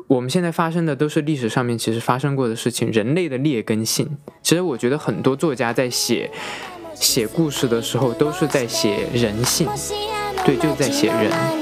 [0.08, 4.18] 我们现在发生的都是历史上面其实发生过的事情，人类的劣根性。
[4.42, 6.30] 其实我觉得很多作家在写
[6.94, 9.70] 写故事的时候，都是在写人性，
[10.44, 11.61] 对，就是在写人。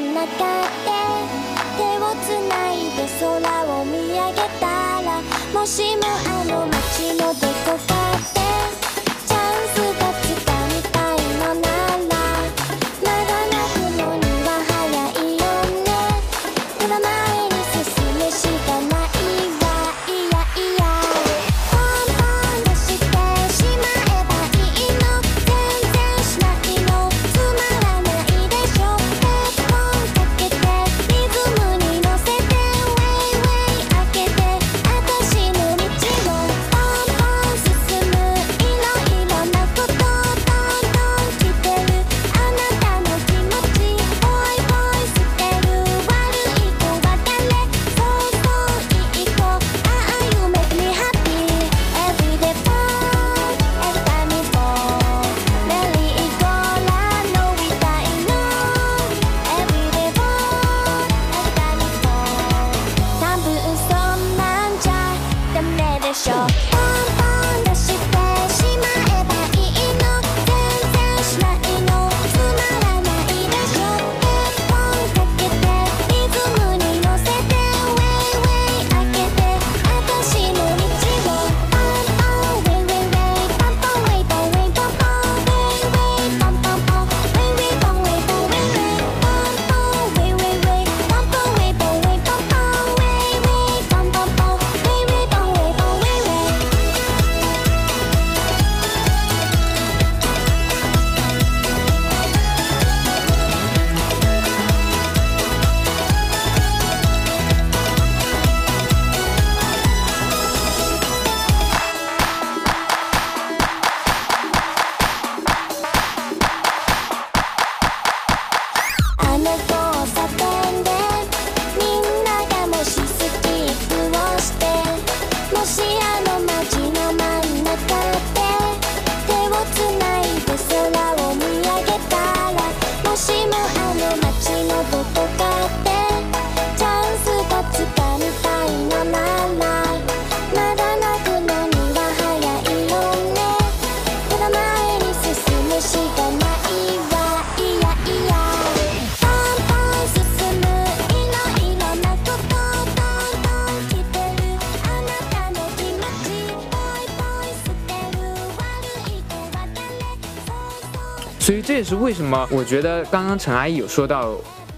[162.10, 164.36] 为什么我觉得刚刚陈阿姨有说到，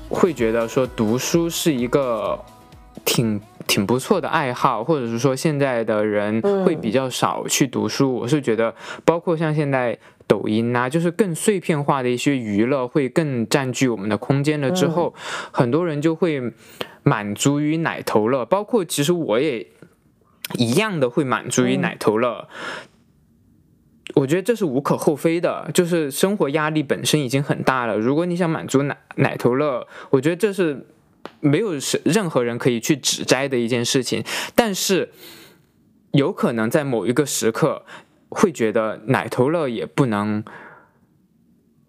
[0.10, 2.38] 会觉得说读书是一个
[3.06, 8.14] 挺挺不错的爱好，或者是说现在的人会比较少去读书。
[8.14, 15.16] 我是觉得，包括像现在抖音啊，就是更碎片化的一些娱乐会更占据我们的空间了之后，
[15.54, 16.52] 很多人就会
[17.04, 19.66] 满足于奶头乐，包括其实我也
[20.58, 22.50] 一样的会满足于奶头乐。
[24.16, 27.98] 我觉得这是无可厚非的，就是生活压力本身已经很大了。
[27.98, 30.86] 如果你想满足奶奶头乐，我觉得这是
[31.40, 34.24] 没有是任何人可以去指摘的一件事情。
[34.56, 35.12] 但是
[36.12, 37.84] 有可能在某一个时刻，
[38.30, 40.44] 会觉得奶头乐也不能，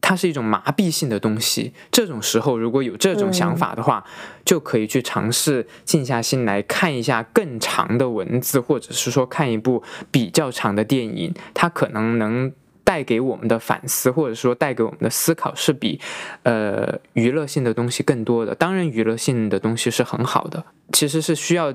[0.02, 1.72] 它是一种麻痹性的东西。
[1.90, 4.04] 这种时候，如果有这种想法的话，
[4.44, 12.52] 就可以去尝试静下心来看一下更长的文字，或者是说看一部比较长的电影，它可能能
[12.84, 16.00] 带给我们的反思，或者说带给我们的思考是比
[16.42, 18.54] 呃娱乐性的东西更多的。
[18.54, 21.72] 当然，娱乐性的东西是很好的，其实是需要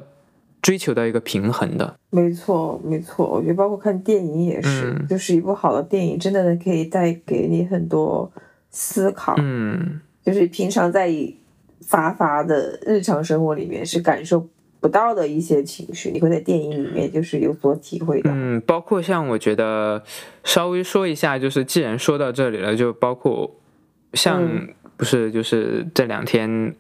[0.62, 1.96] 追求到一个平衡的。
[2.10, 8.32] 没错，没错，我觉得包括看电影也是，嗯就是一部好的电影，真的可以带给你很多
[8.72, 9.36] 思考。
[9.38, 11.12] 嗯，就是平常在
[11.82, 14.48] 乏乏的日常生活里面是感受
[14.80, 18.30] 不到的一些情绪，你会在电影里面就是有所体会的。
[18.34, 20.04] 嗯，包括像我觉得
[20.44, 23.56] 稍微说一下，就是既然说到这里了，就包括
[24.14, 24.68] 像、嗯
[24.98, 26.74] 不是就是这两天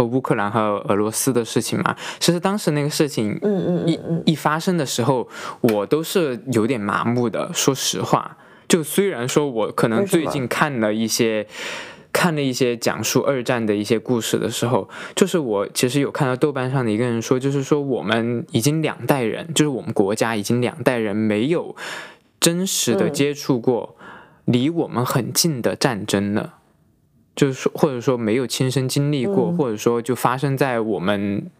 [0.00, 5.28] 呃乌克兰和俄罗斯的事情嘛，其实当时那个事情嗯嗯一一发生的时候，
[5.60, 7.50] 我都是有点麻木的。
[7.52, 8.36] 说实话，
[8.66, 11.46] 就虽然说我可能最近看了一些。
[12.12, 21.76] 看了一些讲述二战的一些故事的时候，就是我其实有看到豆瓣上的一个人说，就是说我们已经两代人，就是我们国家已经两代人没有
[22.40, 23.94] 真实的嗯接触过
[24.44, 26.54] 离我们很近的战争了，
[27.36, 29.56] 就是说或者说没有亲身经历过，嗯。
[29.56, 31.50] 或者说就发生在我们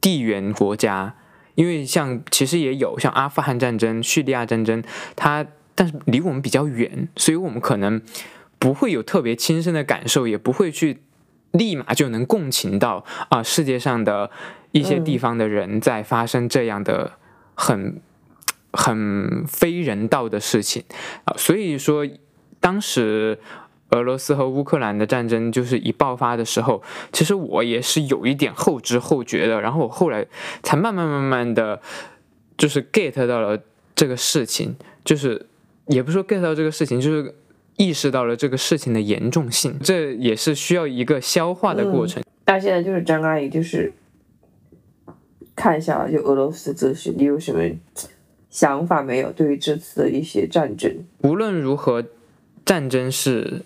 [0.00, 1.14] 地缘国家，
[1.54, 4.82] 因为像其实也有像阿富汗战争、叙利亚战争，
[5.16, 8.02] 它但是离我们比较远，所以我们可能
[8.58, 10.98] 不会有特别亲身的感受，也不会去
[11.52, 14.30] 立马就能共情到啊、世界上的
[14.72, 17.12] 一些地方的人在发生这样的
[17.54, 18.00] 很
[18.72, 20.84] 很非人道的事情。
[21.24, 22.06] 啊、所以说
[22.60, 23.38] 当时。
[23.90, 30.26] 俄罗斯和乌克兰的战争就是一爆发的时候，其实我也是有一点后知后觉的，然后我后来
[30.62, 31.80] 才慢慢慢慢的，
[32.56, 33.58] 就是 get 到了
[33.94, 35.46] 这个事情，就是
[35.86, 37.34] 也不是说 get 到这个事情，就是
[37.76, 42.22] 意识到了这个事情的严重性，这也是需要一个消化的过程。
[42.46, 43.92] 那现在就是张阿姨，就是
[45.56, 47.62] 看一下就俄罗斯这事，你有什么
[48.50, 49.32] 想法没有？
[49.32, 52.04] 对于这次的一些战争，无论如何，
[52.64, 53.62] 战争是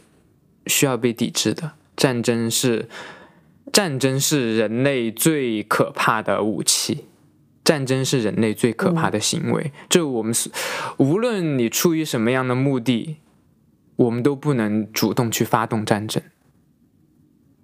[0.66, 2.88] 需要被抵制的，战争是
[3.72, 7.06] 战争是人类最可怕的武器。
[7.64, 10.50] 战争是人类最可怕的行为，这我们是
[10.96, 13.18] 无论你出于什么样的目的，
[13.94, 16.20] 我们都不能主动去发动战争。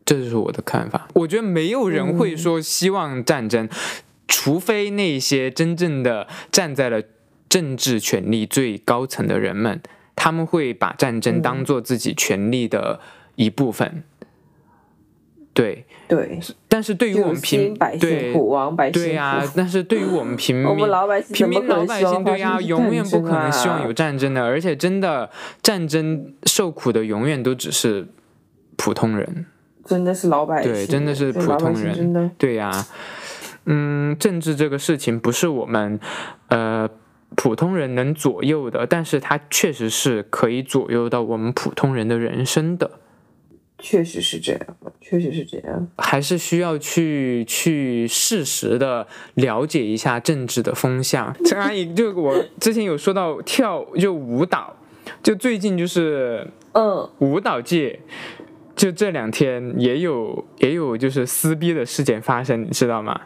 [0.05, 1.09] 这就是我的看法。
[1.15, 3.69] 我觉得没有人会说希望战争，
[4.29, 7.03] 除非那些真正的站在了
[7.49, 9.83] 政治权力最高层的人们，
[10.19, 12.99] 他们会把战争当做自己权利的
[13.37, 14.03] 一部分。
[15.55, 19.53] 对，对，但是对于我们平兴百姓对苦，王百姓对呀、苦。
[19.57, 25.31] 但是对于我们平 我民们老百姓平民老百姓对呀、生永远不可能希望有战争的，而且真的
[25.63, 28.07] 战争受苦的永远都只是
[28.77, 29.47] 普通人。
[29.85, 32.31] 真的是老百姓，对真的是普通人。
[32.39, 32.87] 对呀、
[33.65, 35.99] 嗯，政治这个事情不是我们
[36.49, 36.89] 呃
[37.37, 42.91] 普通人能左右的，但是它确实是可以左右到我们普通人的人生的。
[43.81, 44.61] 确实是这样，
[45.01, 45.89] 确实是这样。
[45.99, 51.33] 还是需要去去适时的了解一下政治的风向。
[51.45, 54.75] 陈阿姨，就我之前有说到跳就舞蹈，
[55.23, 58.01] 就最近就是嗯，舞蹈界，
[58.75, 63.21] 就这两天也有也有就是撕逼的事件发生，你知道吗？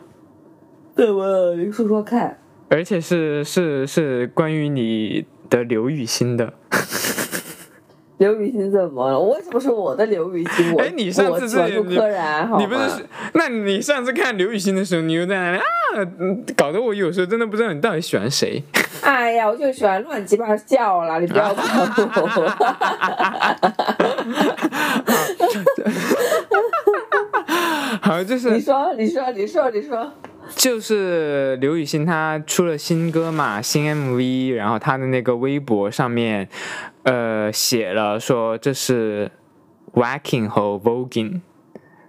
[0.95, 1.57] 怎么了？
[1.57, 2.39] 你说说看。
[2.73, 6.55] 而且是是是关于你的刘雨欣的。
[8.17, 9.21] 刘雨欣怎么了？
[9.21, 10.73] 我为什么说我的刘雨欣？
[10.73, 13.05] 我哎你上次我喜欢这杜柯然，你不是？
[13.35, 15.63] 那你上次看刘雨欣的时候，你又在那里啊，
[16.19, 18.63] 嗯搞得我有时候真的不知道你到底喜欢谁。
[19.05, 22.49] 哎呀，我就喜欢乱七八叫啦，你不要管我。
[28.01, 30.11] 好，就是你说，你说，你说，你说。
[30.55, 36.49] 就是刘雨欣她出了新歌嘛，新 MV，然后她的那个微博上面，
[37.03, 39.31] 呃写了说这是
[39.95, 41.41] Waking 和 voguing，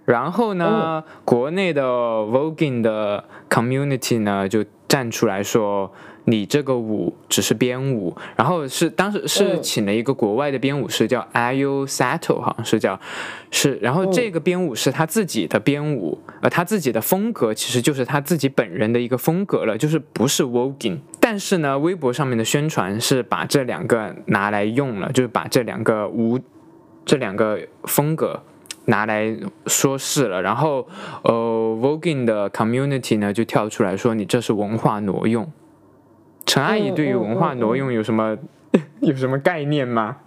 [0.04, 5.92] 然后呢，国内的 voguing 的 community 呢就站出来说。
[6.26, 12.98] 你这个舞只是编舞，然后是当时是嗯请了一个国外的编舞师叫 Ayo Sato，好像是叫
[13.50, 20.96] 是，然后这个编舞是他自己的编舞，呃，他自己的风格其实就是他自己本人的一个风格了，就是不是 voguing。
[21.20, 26.40] 但是呢，微博上面的宣传是把这两个拿来用了，就是把这两个舞
[27.04, 28.40] 这两个风格。
[28.86, 30.86] 拿来说事了，然后
[31.22, 35.50] 呃，voguing 的 community 呢就跳出来说你这是文化挪用。
[36.46, 38.36] 陈阿姨对于文化挪用有什么、
[39.00, 40.18] 有什么概念吗？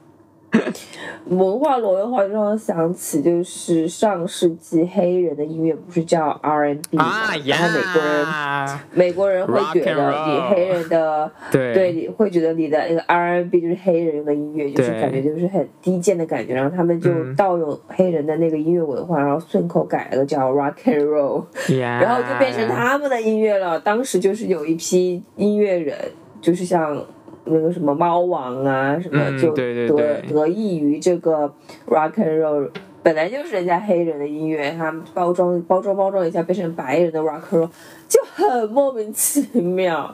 [1.28, 7.04] 文化挪用的话，就让我想起就是上世纪黑人的音乐不是叫 R N B 吗？
[7.04, 11.74] 啊然后美国人呀，美国人会觉得你黑人的 对。
[11.74, 17.36] 对，你会觉得你的那个 R N B 就是黑人用的音乐，就是感觉就是很低贱的感觉，然后他们就嗯。
[17.36, 21.44] 盗用黑人的那个音乐文化，然后顺口改了个叫 Rock and Roll，
[21.78, 23.80] 呀，然后就变成他们的音乐了。
[23.80, 25.96] 当时就是有一批音乐人，
[26.42, 27.06] 就是像
[27.50, 31.52] 那个什么猫王啊什么，嗯就得对对对得益于这个
[31.88, 32.70] rock and roll。
[33.04, 37.70] 本来就是人家黑人的音乐，他们包装包装包装一下，变成白人的 rock and roll，
[38.08, 40.14] 就很莫名其妙。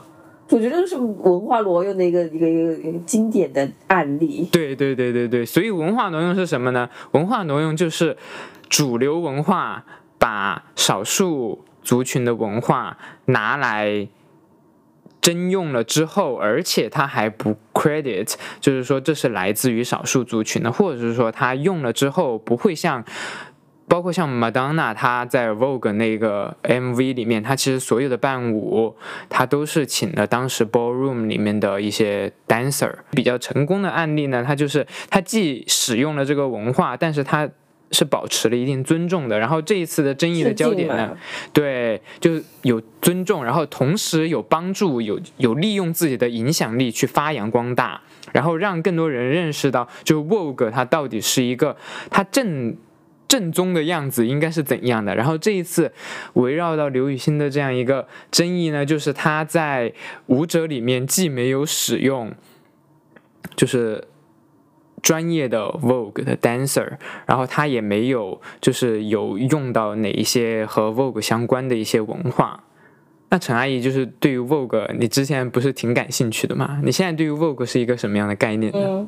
[0.50, 4.48] 我觉得这是文化挪用的一个一个一个一个经典的案例。
[4.52, 6.88] 对对对对对，所以文化挪用是什么呢？
[7.12, 8.16] 文化挪用就是
[8.68, 9.84] 主流文化
[10.18, 14.06] 把少数族群的文化拿来
[15.24, 23.02] 征用了之后，而且他还不 credit，就是说这是来自于少数族群的，或者是说他用了之后不会像。
[23.86, 28.96] 包括像 Madonna，她在 Vogue 那个 MV 里面，她其实所有的伴舞，
[29.28, 32.90] 她都是请了当时 ballroom 里面的一些 dancer。
[33.10, 37.46] 比较成功的案例呢，它就是它既使用了这个文化，但是它
[37.90, 39.38] 是保持了一定尊重的。
[39.38, 41.16] 然后这一次的争议的焦点呢，
[41.52, 48.00] 对，就有尊重，然后同时有帮助，有有利用自己的影响力去发扬光大，
[48.32, 51.76] 然后让更多人认识到，就 Vogue 它到底是一个
[52.10, 52.76] 它正。
[53.26, 55.12] 正宗的样子应该是怎样的？
[55.16, 55.90] 然后这一次
[56.34, 59.92] 围绕到刘雨欣的这样一个争议呢，就是她在
[60.26, 62.32] 舞者里面既没有使用，
[63.56, 64.04] 就是
[65.04, 66.96] 专业的 Vogue 的 dancer，
[67.26, 72.64] 然后他也没有就是有用到哪一些和 Vogue 相关的一些文化。
[73.28, 76.80] 那陈阿姨就是对于 Vogue，你之前不是挺感兴趣的吗？
[76.82, 79.06] 你现在对于 Vogue 是一个什么样的概念呢？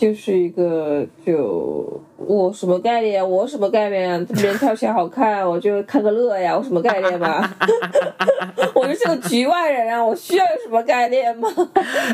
[0.00, 3.26] 就是一个就我什么概念啊？
[3.26, 4.26] 我什么概念啊？
[4.34, 7.46] 别人跳起来好看，我就看个乐呀，我什么概念嘛？
[8.74, 11.50] 我就是个局外人啊，我需要有什么概念吗？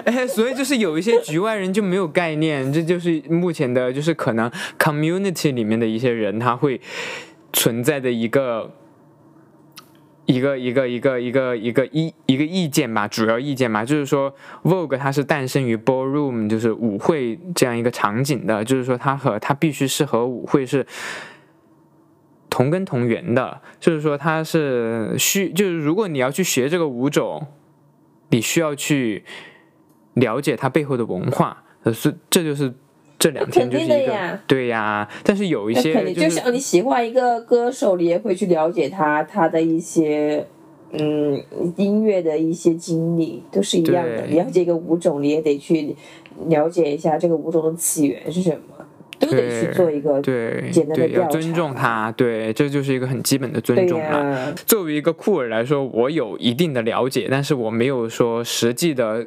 [0.05, 6.81] 哎， 所以就是有一些局外人就没有概念，这就是目前的，就是可能 community 里面的一些人他会
[7.53, 8.73] 存在的一个。
[10.27, 20.85] 一个一个一个一个一个意一个意见吧，主要意见吧，就是说 Vogue 它是诞生于 ballroom，就是舞会这样一个场景的，就是说它和它必须是和舞会是
[22.51, 27.47] 同根同源的，就是说它是需，就是如果你要去学这个舞种，
[28.31, 29.25] 你需要去
[30.15, 32.75] 了解它背后的文化，呃，是这就是
[33.19, 40.47] 这两天就是一个肯定的呀对呀，但是有一些那肯定，就就是像你喜欢一个歌手，你也会去了解他他的一些。
[40.93, 41.43] 嗯，
[41.77, 44.23] 音乐的一些经历都是一样的。
[44.23, 45.95] 对了解一个舞种，你也得去
[46.47, 48.87] 了解一下这个舞种的起源是什么，
[49.19, 54.31] 都得去对做一个对简单的对，要调尊重查他，对，这就是一个很基本的尊对重嘛。
[54.31, 59.27] 呀、作为一个酷儿来说，我有一定的了解，但是我没有说实际的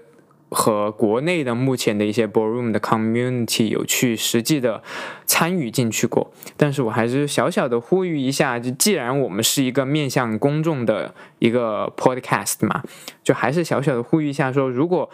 [0.50, 4.82] 和国内的目前的一些 ballroom 的 community 有去实际的
[5.26, 6.32] 参与进去过。
[6.58, 12.84] 但是我还是小小的呼吁一下，就既然我们是一个面向公众的一个 podcast 嘛，
[13.24, 15.10] 就还是小小的呼吁一下说，如果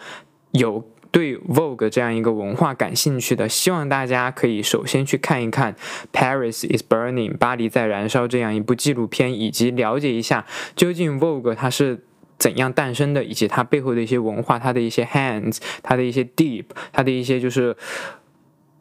[0.51, 5.73] 有对 Vogue 这样一个文化感兴趣的，希望大家可以首先去看一看
[6.11, 12.03] 《Paris is Burning》巴黎在燃烧这样一部纪录片，以及了解一下究竟 Vogue 它是
[12.37, 17.75] 怎样诞生的，以及它背后的一些文化，它的一些 hands，它的一些 deep，它的一些就是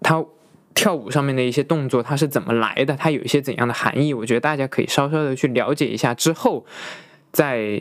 [0.00, 0.24] 它。
[0.76, 2.96] 跳舞上面的一些动作，它是怎么来的？
[2.96, 4.12] 它有一些怎样的含义？
[4.12, 6.66] 我觉得大家可以稍稍的去了解一下，之后
[7.30, 7.80] 再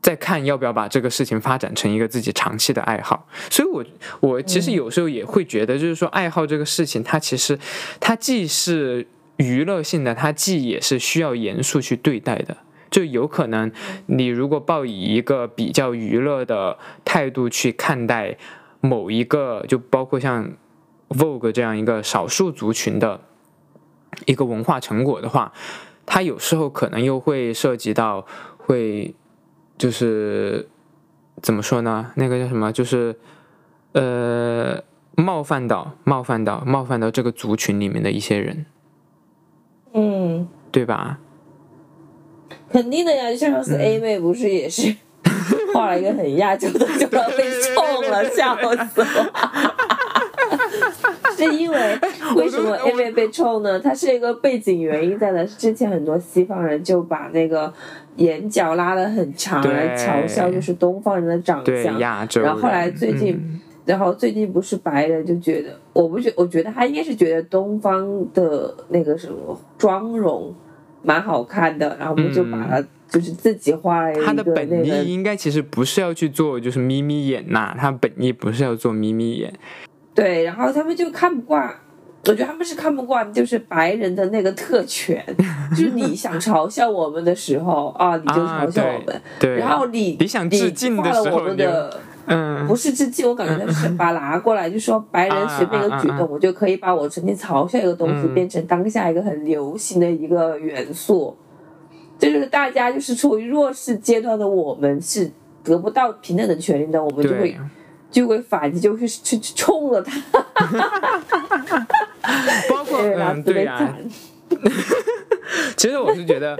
[0.00, 3.26] 再看要不要把这个事情发展成一个自己长期的爱好。
[3.50, 3.84] 所以我，
[4.20, 7.58] 我其实有时候也会觉得，就是说，爱好这个事情，它其实
[7.98, 9.08] 它既是
[9.38, 12.58] 娱乐性的，它既也是需要严肃去对待的。
[12.94, 13.72] 就有可能
[14.06, 18.38] 你如果抱以一个比较娱乐的态度去看待
[18.80, 20.52] 某一个，就包括像
[21.08, 23.20] Vogue 这样一个少数族群的
[24.26, 25.52] 一个文化成果的话，
[26.06, 28.24] 它有时候可能又会涉及到
[28.58, 29.12] 会
[29.76, 30.68] 就是
[31.42, 32.12] 怎么说呢？
[32.14, 32.70] 那个叫什么？
[32.70, 33.18] 就是
[33.90, 34.80] 呃
[35.16, 38.66] 冒犯到冒犯到冒犯到这个族群里面的一些人，
[39.94, 41.18] 嗯，对吧？
[42.74, 44.92] 肯定的呀，就像上次 A 妹不是也是
[45.72, 49.04] 画了一个很亚洲的就要被冲了，笑死我。
[51.36, 51.98] 是因为
[52.34, 53.78] 为什么 A 妹被冲呢？
[53.78, 57.72] 它是一个背景原因在的，之前很多西方人就把那个
[58.16, 63.60] 眼角拉得很长来嘲笑就是东方人的长对相，亚洲，然后后来最近嗯。
[63.86, 70.50] 然后最近不是白人就觉得，我不觉，我觉得他应该是觉得东方的那个什么妆容
[71.04, 79.52] 蛮好看的，然后我们就把它就是自己画了一个他的本意应该其实不是要去做就是眯眯眼呐、他本意不是要做眯眯眼，
[80.14, 81.72] 对，然后他们就看不惯。
[82.26, 85.22] 我觉得他们是看不惯，就是白人的那个特权，
[85.76, 91.50] 就是你想嘲笑我们的时候啊，你就啊嘲笑我们，对，然后你你想致敬的时候
[92.26, 92.66] 嗯。
[92.66, 96.28] 不是致敬，我感觉他是把它拿过来，就说白人随便一个举动，啊啊啊啊。
[96.30, 98.34] 我就可以把我曾经嘲笑一个东西嗯。
[98.34, 101.36] 变成当下一个很流行的一个元素。
[102.18, 105.30] 这就是大家就是处于弱势阶段的我们是
[105.62, 107.56] 得不到平等的权利的，我们就会，
[108.10, 110.18] 就会反击，就会去去冲了他，
[112.70, 113.98] 包括对，然后嗯对呀、惨。
[115.76, 116.56] 其实我是觉得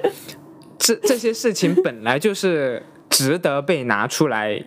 [0.77, 4.65] 这这些事情本来就是值得被拿出来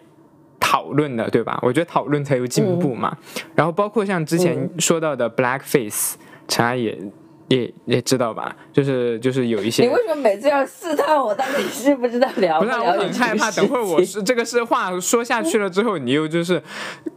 [0.69, 1.57] 讨论的，对吧？
[1.61, 3.15] 我觉得讨论才有进步嘛。
[3.55, 6.15] 然后包括像之前说到的 blackface，
[6.49, 6.99] 陈安也
[7.47, 8.53] 也也知道吧？
[8.73, 16.61] 就是就是有一些你为什么每次要试探我到底是不知道聊 不是啊，我很害怕，等会儿我是这个是话说下去了之后，你又就是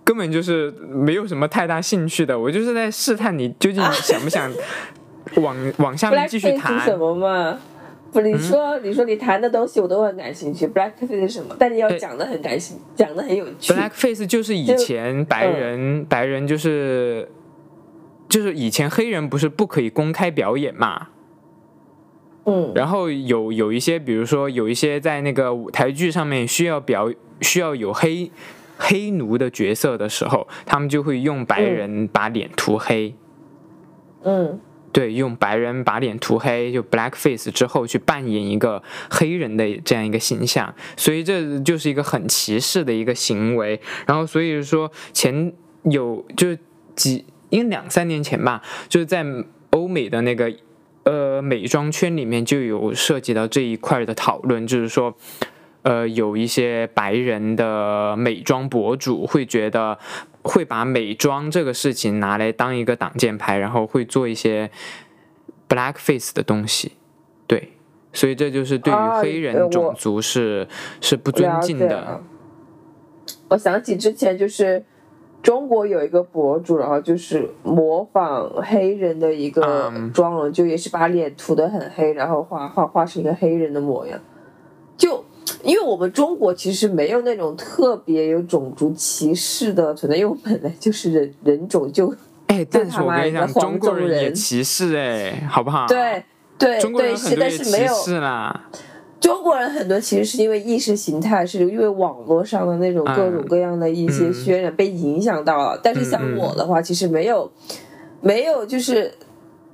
[0.04, 2.38] 根本就是没有什么太大兴趣的。
[2.38, 4.48] 我就是在试探你究竟想不想
[5.42, 6.96] 往 往下面继续谈什。
[6.96, 7.58] 么嘛？
[8.12, 11.54] 不，你说、你说你谈的东西我都很感兴趣，blackface 是什么？
[11.58, 13.72] 但你要讲的很感兴，讲的很有趣。
[13.72, 17.28] Blackface 就是以前白人、白人就是
[18.28, 21.08] 就是以前黑人不是不可以公开表演嘛？
[22.46, 28.30] 嗯，然后有有一些，比如说有一些在那个舞台剧上面需要表需要有黑
[28.78, 33.14] 黑奴的角色的时候，他们就会用白人把脸涂黑。
[34.24, 34.58] 嗯
[34.92, 43.80] 对，用白人把脸涂黑，就 blackface 之后去扮演一个黑人的这样一个形象，所以这就是一个很歧视的一个行为。
[44.06, 45.52] 然后所以说前
[45.84, 46.56] 有就
[46.94, 49.24] 几，应该两三年前吧，就是在
[49.70, 50.52] 欧美的那个
[51.04, 55.16] 呃美妆圈里面就有涉及到这一块的讨论，就是说。
[55.82, 59.98] 呃，有一些白人的美妆博主会觉得，
[60.42, 64.70] 会把美妆这个事情拿来当一个挡箭牌，然后会做一些
[65.68, 66.92] blackface 的东西，
[67.46, 67.72] 对，
[68.12, 70.66] 所以这就是对于啊黑人种族是、
[71.00, 72.22] 是不尊敬的。
[73.48, 74.84] 我想起之前就是
[75.42, 84.18] 中国有一个博主，然后就是模仿黑人的一个嗯妆容，就也是把脸涂的很黑，然后画画画成一个黑人的模样。
[85.62, 92.14] 就因为我们中国其实没有那种特别有种族歧视的存在，因为我们本来就是人人种就
[92.46, 96.24] 哎， 但是他妈我跟你讲，一个黄中国种人也歧视哎，好不好？，对
[96.58, 98.68] 对中国人歧但是没有视啦。
[99.20, 105.78] 中国人很多其实是因为意识形态，是因为网络上的那种各种各样的一些嗯渲染被影响到了。
[105.82, 107.50] 但是像我的话，其实没有
[108.22, 109.12] 没有就是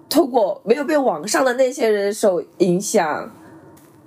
[0.09, 3.33] 透过没有被网上的那些人受影响，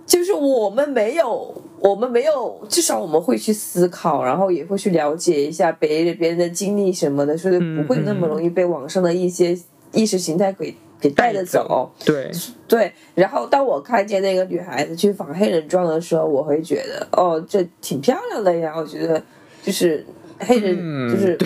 [0.05, 9.57] 就是我们没有我们没有，至少我们会去思考，然后也会去了解一下别人别人的经历什么的，所以不会那么容易被网上的一些
[9.93, 11.89] 意识形态给给带着走。
[12.03, 12.29] 对，
[12.67, 18.73] 对，然后当我看见那个女孩子去仿黑人妆的时候，我会觉得，哦，这挺漂亮的呀。
[18.75, 19.21] 我觉得
[19.63, 20.05] 就是
[20.37, 21.37] 黑人，嗯就是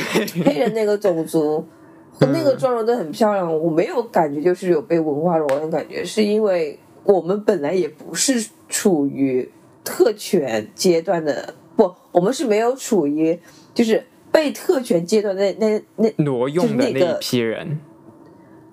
[0.43, 1.63] 黑人那个种族，
[2.11, 3.61] 和 那个妆容都很漂亮。
[3.61, 9.47] 我没有感觉就是有被文化蹂躏感觉，是因为我们本来也不是处于
[9.83, 13.39] 特权阶段的，不，我们是没有处于
[13.73, 17.79] 就是被特权阶段那那那挪用的那一批人，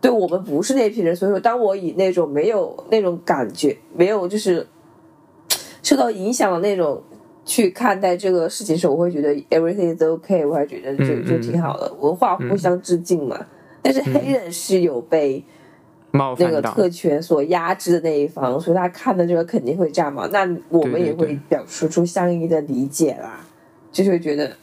[0.01, 4.67] 对我们不是那批人，所以说，当我以那种没有那种感觉，没有就是
[5.83, 7.03] 受到影响的那种
[7.45, 13.47] 去看待这个事情的时候，我会觉得 everything is okay，我还觉得就嗯就挺好的，文化互相致敬嘛。
[13.83, 15.45] 但是黑人是有被那个
[16.13, 20.27] 冒犯到，特权所压制的那一方，所以他看的这个肯定会炸毛。
[20.29, 23.41] 那我们也会表示出相应的理解啦，
[23.93, 24.57] 就是会觉得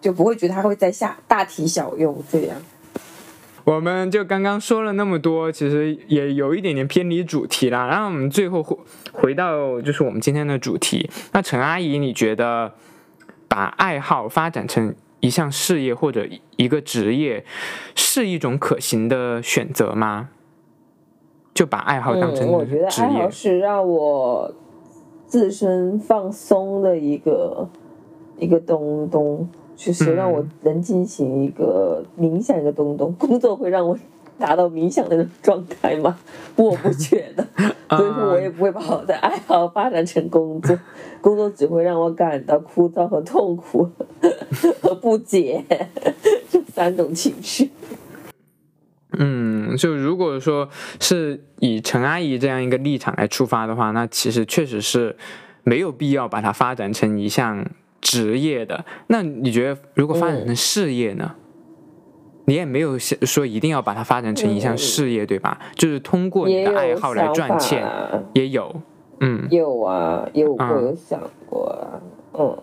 [0.00, 2.56] 就不会觉得他会在下大题小用这样。
[3.62, 7.86] 我们就刚刚说了那么多，其实也有一点点偏离主题啦。
[7.86, 8.76] 然后我们最后回
[9.12, 11.08] 回到就是我们今天的主题。
[11.32, 12.72] 那陈阿姨，你觉得
[13.46, 16.26] 把爱好发展成一项事业或者
[16.56, 17.44] 一个职业，
[17.94, 20.30] 是一种可行的选择吗？
[21.60, 24.50] 就把爱好当成嗯，我觉得爱好，是让我
[25.26, 27.68] 自身放松的一个
[28.38, 29.46] 一个东东，
[29.76, 33.12] 就是让我嗯能进行一个冥想一个东东。
[33.18, 33.94] 工作会让我
[34.38, 36.16] 达到冥想的那种状态吗？
[36.56, 37.46] 我不觉得，
[37.94, 40.78] 所以说我也不会把我的爱好发展成工作，
[41.20, 43.86] 工作只会让我感到枯燥和痛苦
[44.80, 45.62] 和不解
[46.48, 47.70] 这三种情绪。
[49.18, 50.68] 嗯，就如果说
[51.00, 55.16] 是以陈阿姨这样一个立场来出发的话，那其实确实是
[55.64, 57.66] 没有必要把它发展成一项
[58.00, 58.84] 职业的。
[59.08, 61.34] 那你觉得，如果发展成事业呢？
[62.46, 65.56] 你也没有想说一定要把它发展成一项事业，对吧？
[65.76, 68.74] 就是通过你的爱好来赚钱，啊也有。
[69.20, 72.00] 嗯，有啊，有嗯我有想过啊，
[72.32, 72.58] 嗯。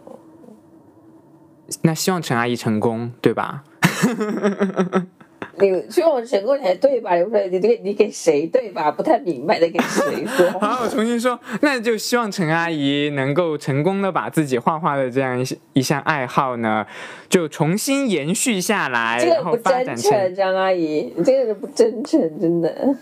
[1.84, 3.64] 那希望陈阿姨成功，对吧？
[5.60, 7.16] 你希望成功才对吧？
[7.16, 8.92] 刘帅，你给你给谁对吧？
[8.92, 10.52] 不太明白的给谁说？
[10.62, 16.86] 好，我重新说，那就希望陈阿姨能够成功的把自己画画的这样一一项爱好呢，
[17.28, 22.96] 就重新延续下来，然后这个不发真诚，张阿姨，你这个人不真诚，真的。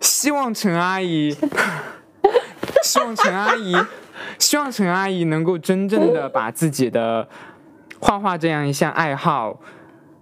[0.00, 1.34] 希望陈阿姨，
[2.82, 3.74] 希望陈阿姨，
[4.38, 7.26] 希望陈阿姨能够真正的把自己的
[7.98, 9.58] 画画这样一项爱好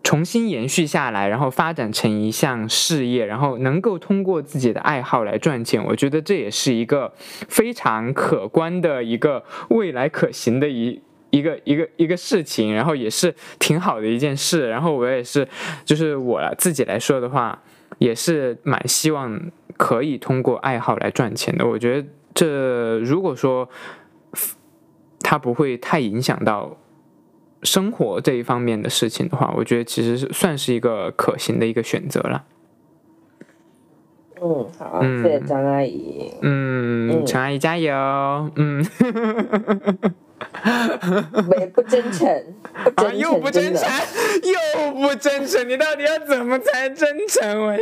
[0.05, 5.85] 重新延续下来，然后发展成一项事业，然后能够通过自己的爱好来赚钱。
[5.85, 7.13] 我觉得这也是一个
[7.49, 11.03] 非常可观的一个未来可行的一。
[11.31, 15.49] 一个一个一个事情，然后也是挺好的一件事，然后我也是，
[15.85, 17.61] 就是我自己来说的话，
[17.99, 19.41] 也是蛮希望
[19.77, 21.67] 可以通过爱好来赚钱的。
[21.67, 23.69] 我觉得这如果说
[25.25, 26.77] 它不会太影响到
[27.65, 32.45] 生活这一方面的事情的话，我觉得其实是算是一个可行的一个选择了。
[34.41, 36.33] 嗯，好，嗯谢谢张阿姨。
[36.43, 37.93] 嗯，嗯陈阿姨加油。
[38.57, 38.85] 嗯，
[41.49, 42.29] 没不真诚，
[42.85, 43.89] 不啊，真又不诚，真诚。，
[44.43, 47.65] 又不真诚，你到底要怎么才真诚？
[47.65, 47.79] 我呀，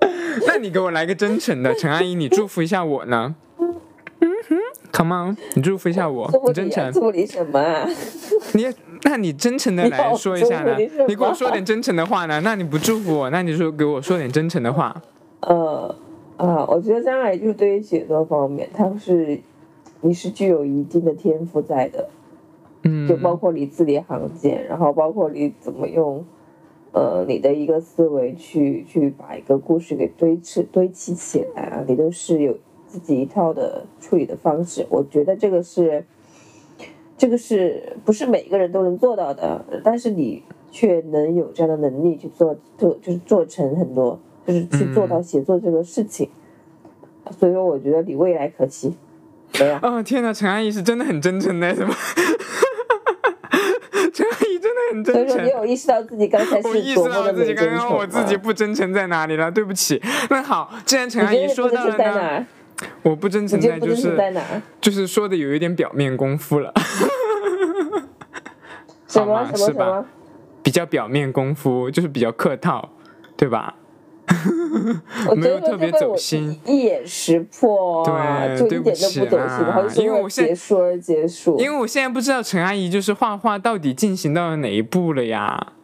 [0.46, 3.34] 那你给我来个真诚的，陈阿姨，你祝福一下我呢？
[4.96, 7.86] ，Come on，你祝福一下我你真诚，祝福你什么啊？
[8.54, 8.66] 你
[9.02, 10.76] 那你真诚的来说一下呢？
[11.06, 12.40] 你给我说点真诚的话呢？
[12.42, 15.02] 那你不祝福我，那你说给我说点真诚的话。
[15.40, 15.94] 呃
[16.38, 19.38] 啊，我觉得将来就是对于写作方面，它是
[20.00, 22.08] 你是具有一定的天赋在的。
[22.82, 26.24] 嗯，就包括你字里行间，然后包括你怎么用，
[26.92, 32.56] 呃，你的一个思维去去把一个故事给堆砌堆砌起来啊，你都是有
[32.86, 34.86] 自己一套的处理的方式。
[34.88, 36.04] 我觉得这个是，
[37.16, 39.64] 这个是不是每个人都能做到的？
[39.84, 46.28] 但是你却能有这样的能力去做，做就是做成很多，就是去做到写作这个事情。
[47.38, 48.94] 所以说，我觉得你未来可期。
[49.58, 51.94] 没有，哦天哪，陈阿姨是真的很真诚的，怎么？
[54.12, 55.48] 陈阿姨真的很真诚所以说你。
[55.50, 60.00] 有意识到自己刚才我意识到自己刚刚我自己不真诚在哪里了，对不起。
[60.30, 62.46] 那好，既然陈阿姨说到了呢，儿？
[63.02, 64.42] 我不真诚在就是哪？
[64.80, 66.72] 就是说的有一点表面功夫了，
[69.08, 70.04] 什么什么是吧什么？
[70.62, 72.90] 比较表面功夫，就是比较客套，
[73.36, 73.74] 对吧？
[75.36, 79.38] 没有特别走心一眼识破啊，对就一点都不对不起走
[79.88, 81.56] 心，然后现在结束而结束。
[81.60, 85.74] 因为我现在不知道陈阿姨就是画画到底进行到了哪一步了呀？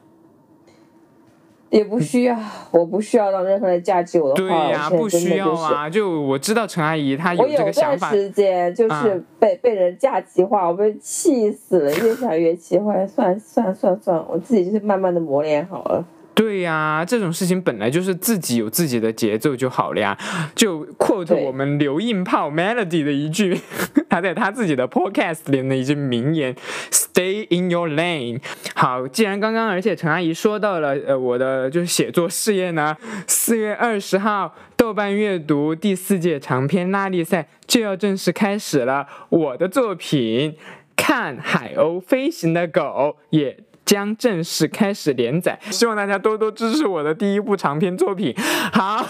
[1.73, 2.39] 也不需要，
[2.71, 5.75] 我不需要让任何人架起我的对画，呀，不需要的就是。
[5.75, 5.91] 啊。
[5.91, 8.11] 就我知道陈阿姨她我这个想法。
[8.11, 16.05] 我有段时间就是啊被、被人架起话，我被气死了，越想越气，后来算算算算，我自己就是慢慢的磨练好了。
[16.35, 20.17] 对呀，这种事情本来就是自己有自己的节奏就好了呀。
[20.55, 23.61] 就 quote 我们刘硬炮 Melody 的一句，
[24.09, 26.55] 他在他自己的 podcast 里的一句名言
[26.91, 28.41] ：“Stay in your lane。”
[28.75, 40.57] 好，既然刚刚而且陈阿姨说到了，呃，我的就是写作事业呢，四月二十号豆瓣阅读第四届长篇拉力赛就要正式开始了，我的作品。
[40.95, 48.35] 看海鸥飞行的狗也将正式开始连载，希望大家多多支持我的第一部长篇作品。
[48.73, 49.07] 好，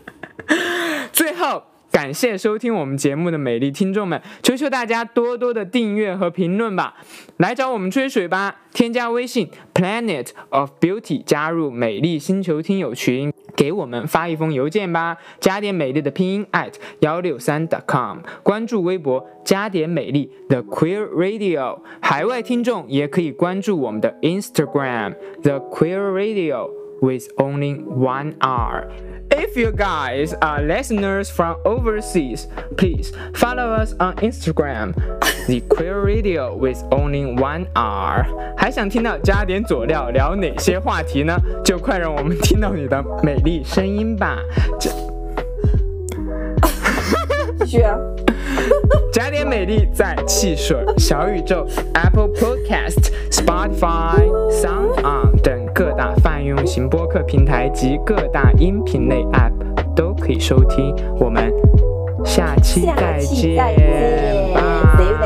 [1.12, 1.69] 最后。
[2.00, 6.94] 感谢收听我们节目的美丽听众们，求求大家多多的订阅和评论吧，
[7.36, 8.56] 来找我们吹水吧！
[8.72, 26.70] 添加微信 Planet of Beauty，加入美丽星球听友群，给我们发一封邮件吧，加点美丽的拼音 at 幺六三 .com，关注微博加点美丽 The Queer Radio，海外听众也可以关注我们的 Instagram The Queer Radio
[27.02, 28.88] with only one R。
[29.39, 32.47] If you guys are listeners from overseas,
[32.77, 34.93] please follow us on Instagram,
[35.47, 38.25] the Queer Radio with only one R。
[38.57, 41.37] 还想听到加点佐料聊哪些话题呢？
[41.63, 44.39] 就快让我们听到你的美丽声音吧！
[44.79, 44.89] 这
[47.59, 47.97] 继续啊。
[49.12, 59.52] 加点美丽在汽水、小宇宙、Apple Podcast、Spotify、Sound On 等各大泛用型播客平台及各大音频类 App
[59.94, 60.94] 都可以收听。
[61.18, 61.52] 我们
[62.24, 63.56] 下期再见。
[65.00, 65.19] 见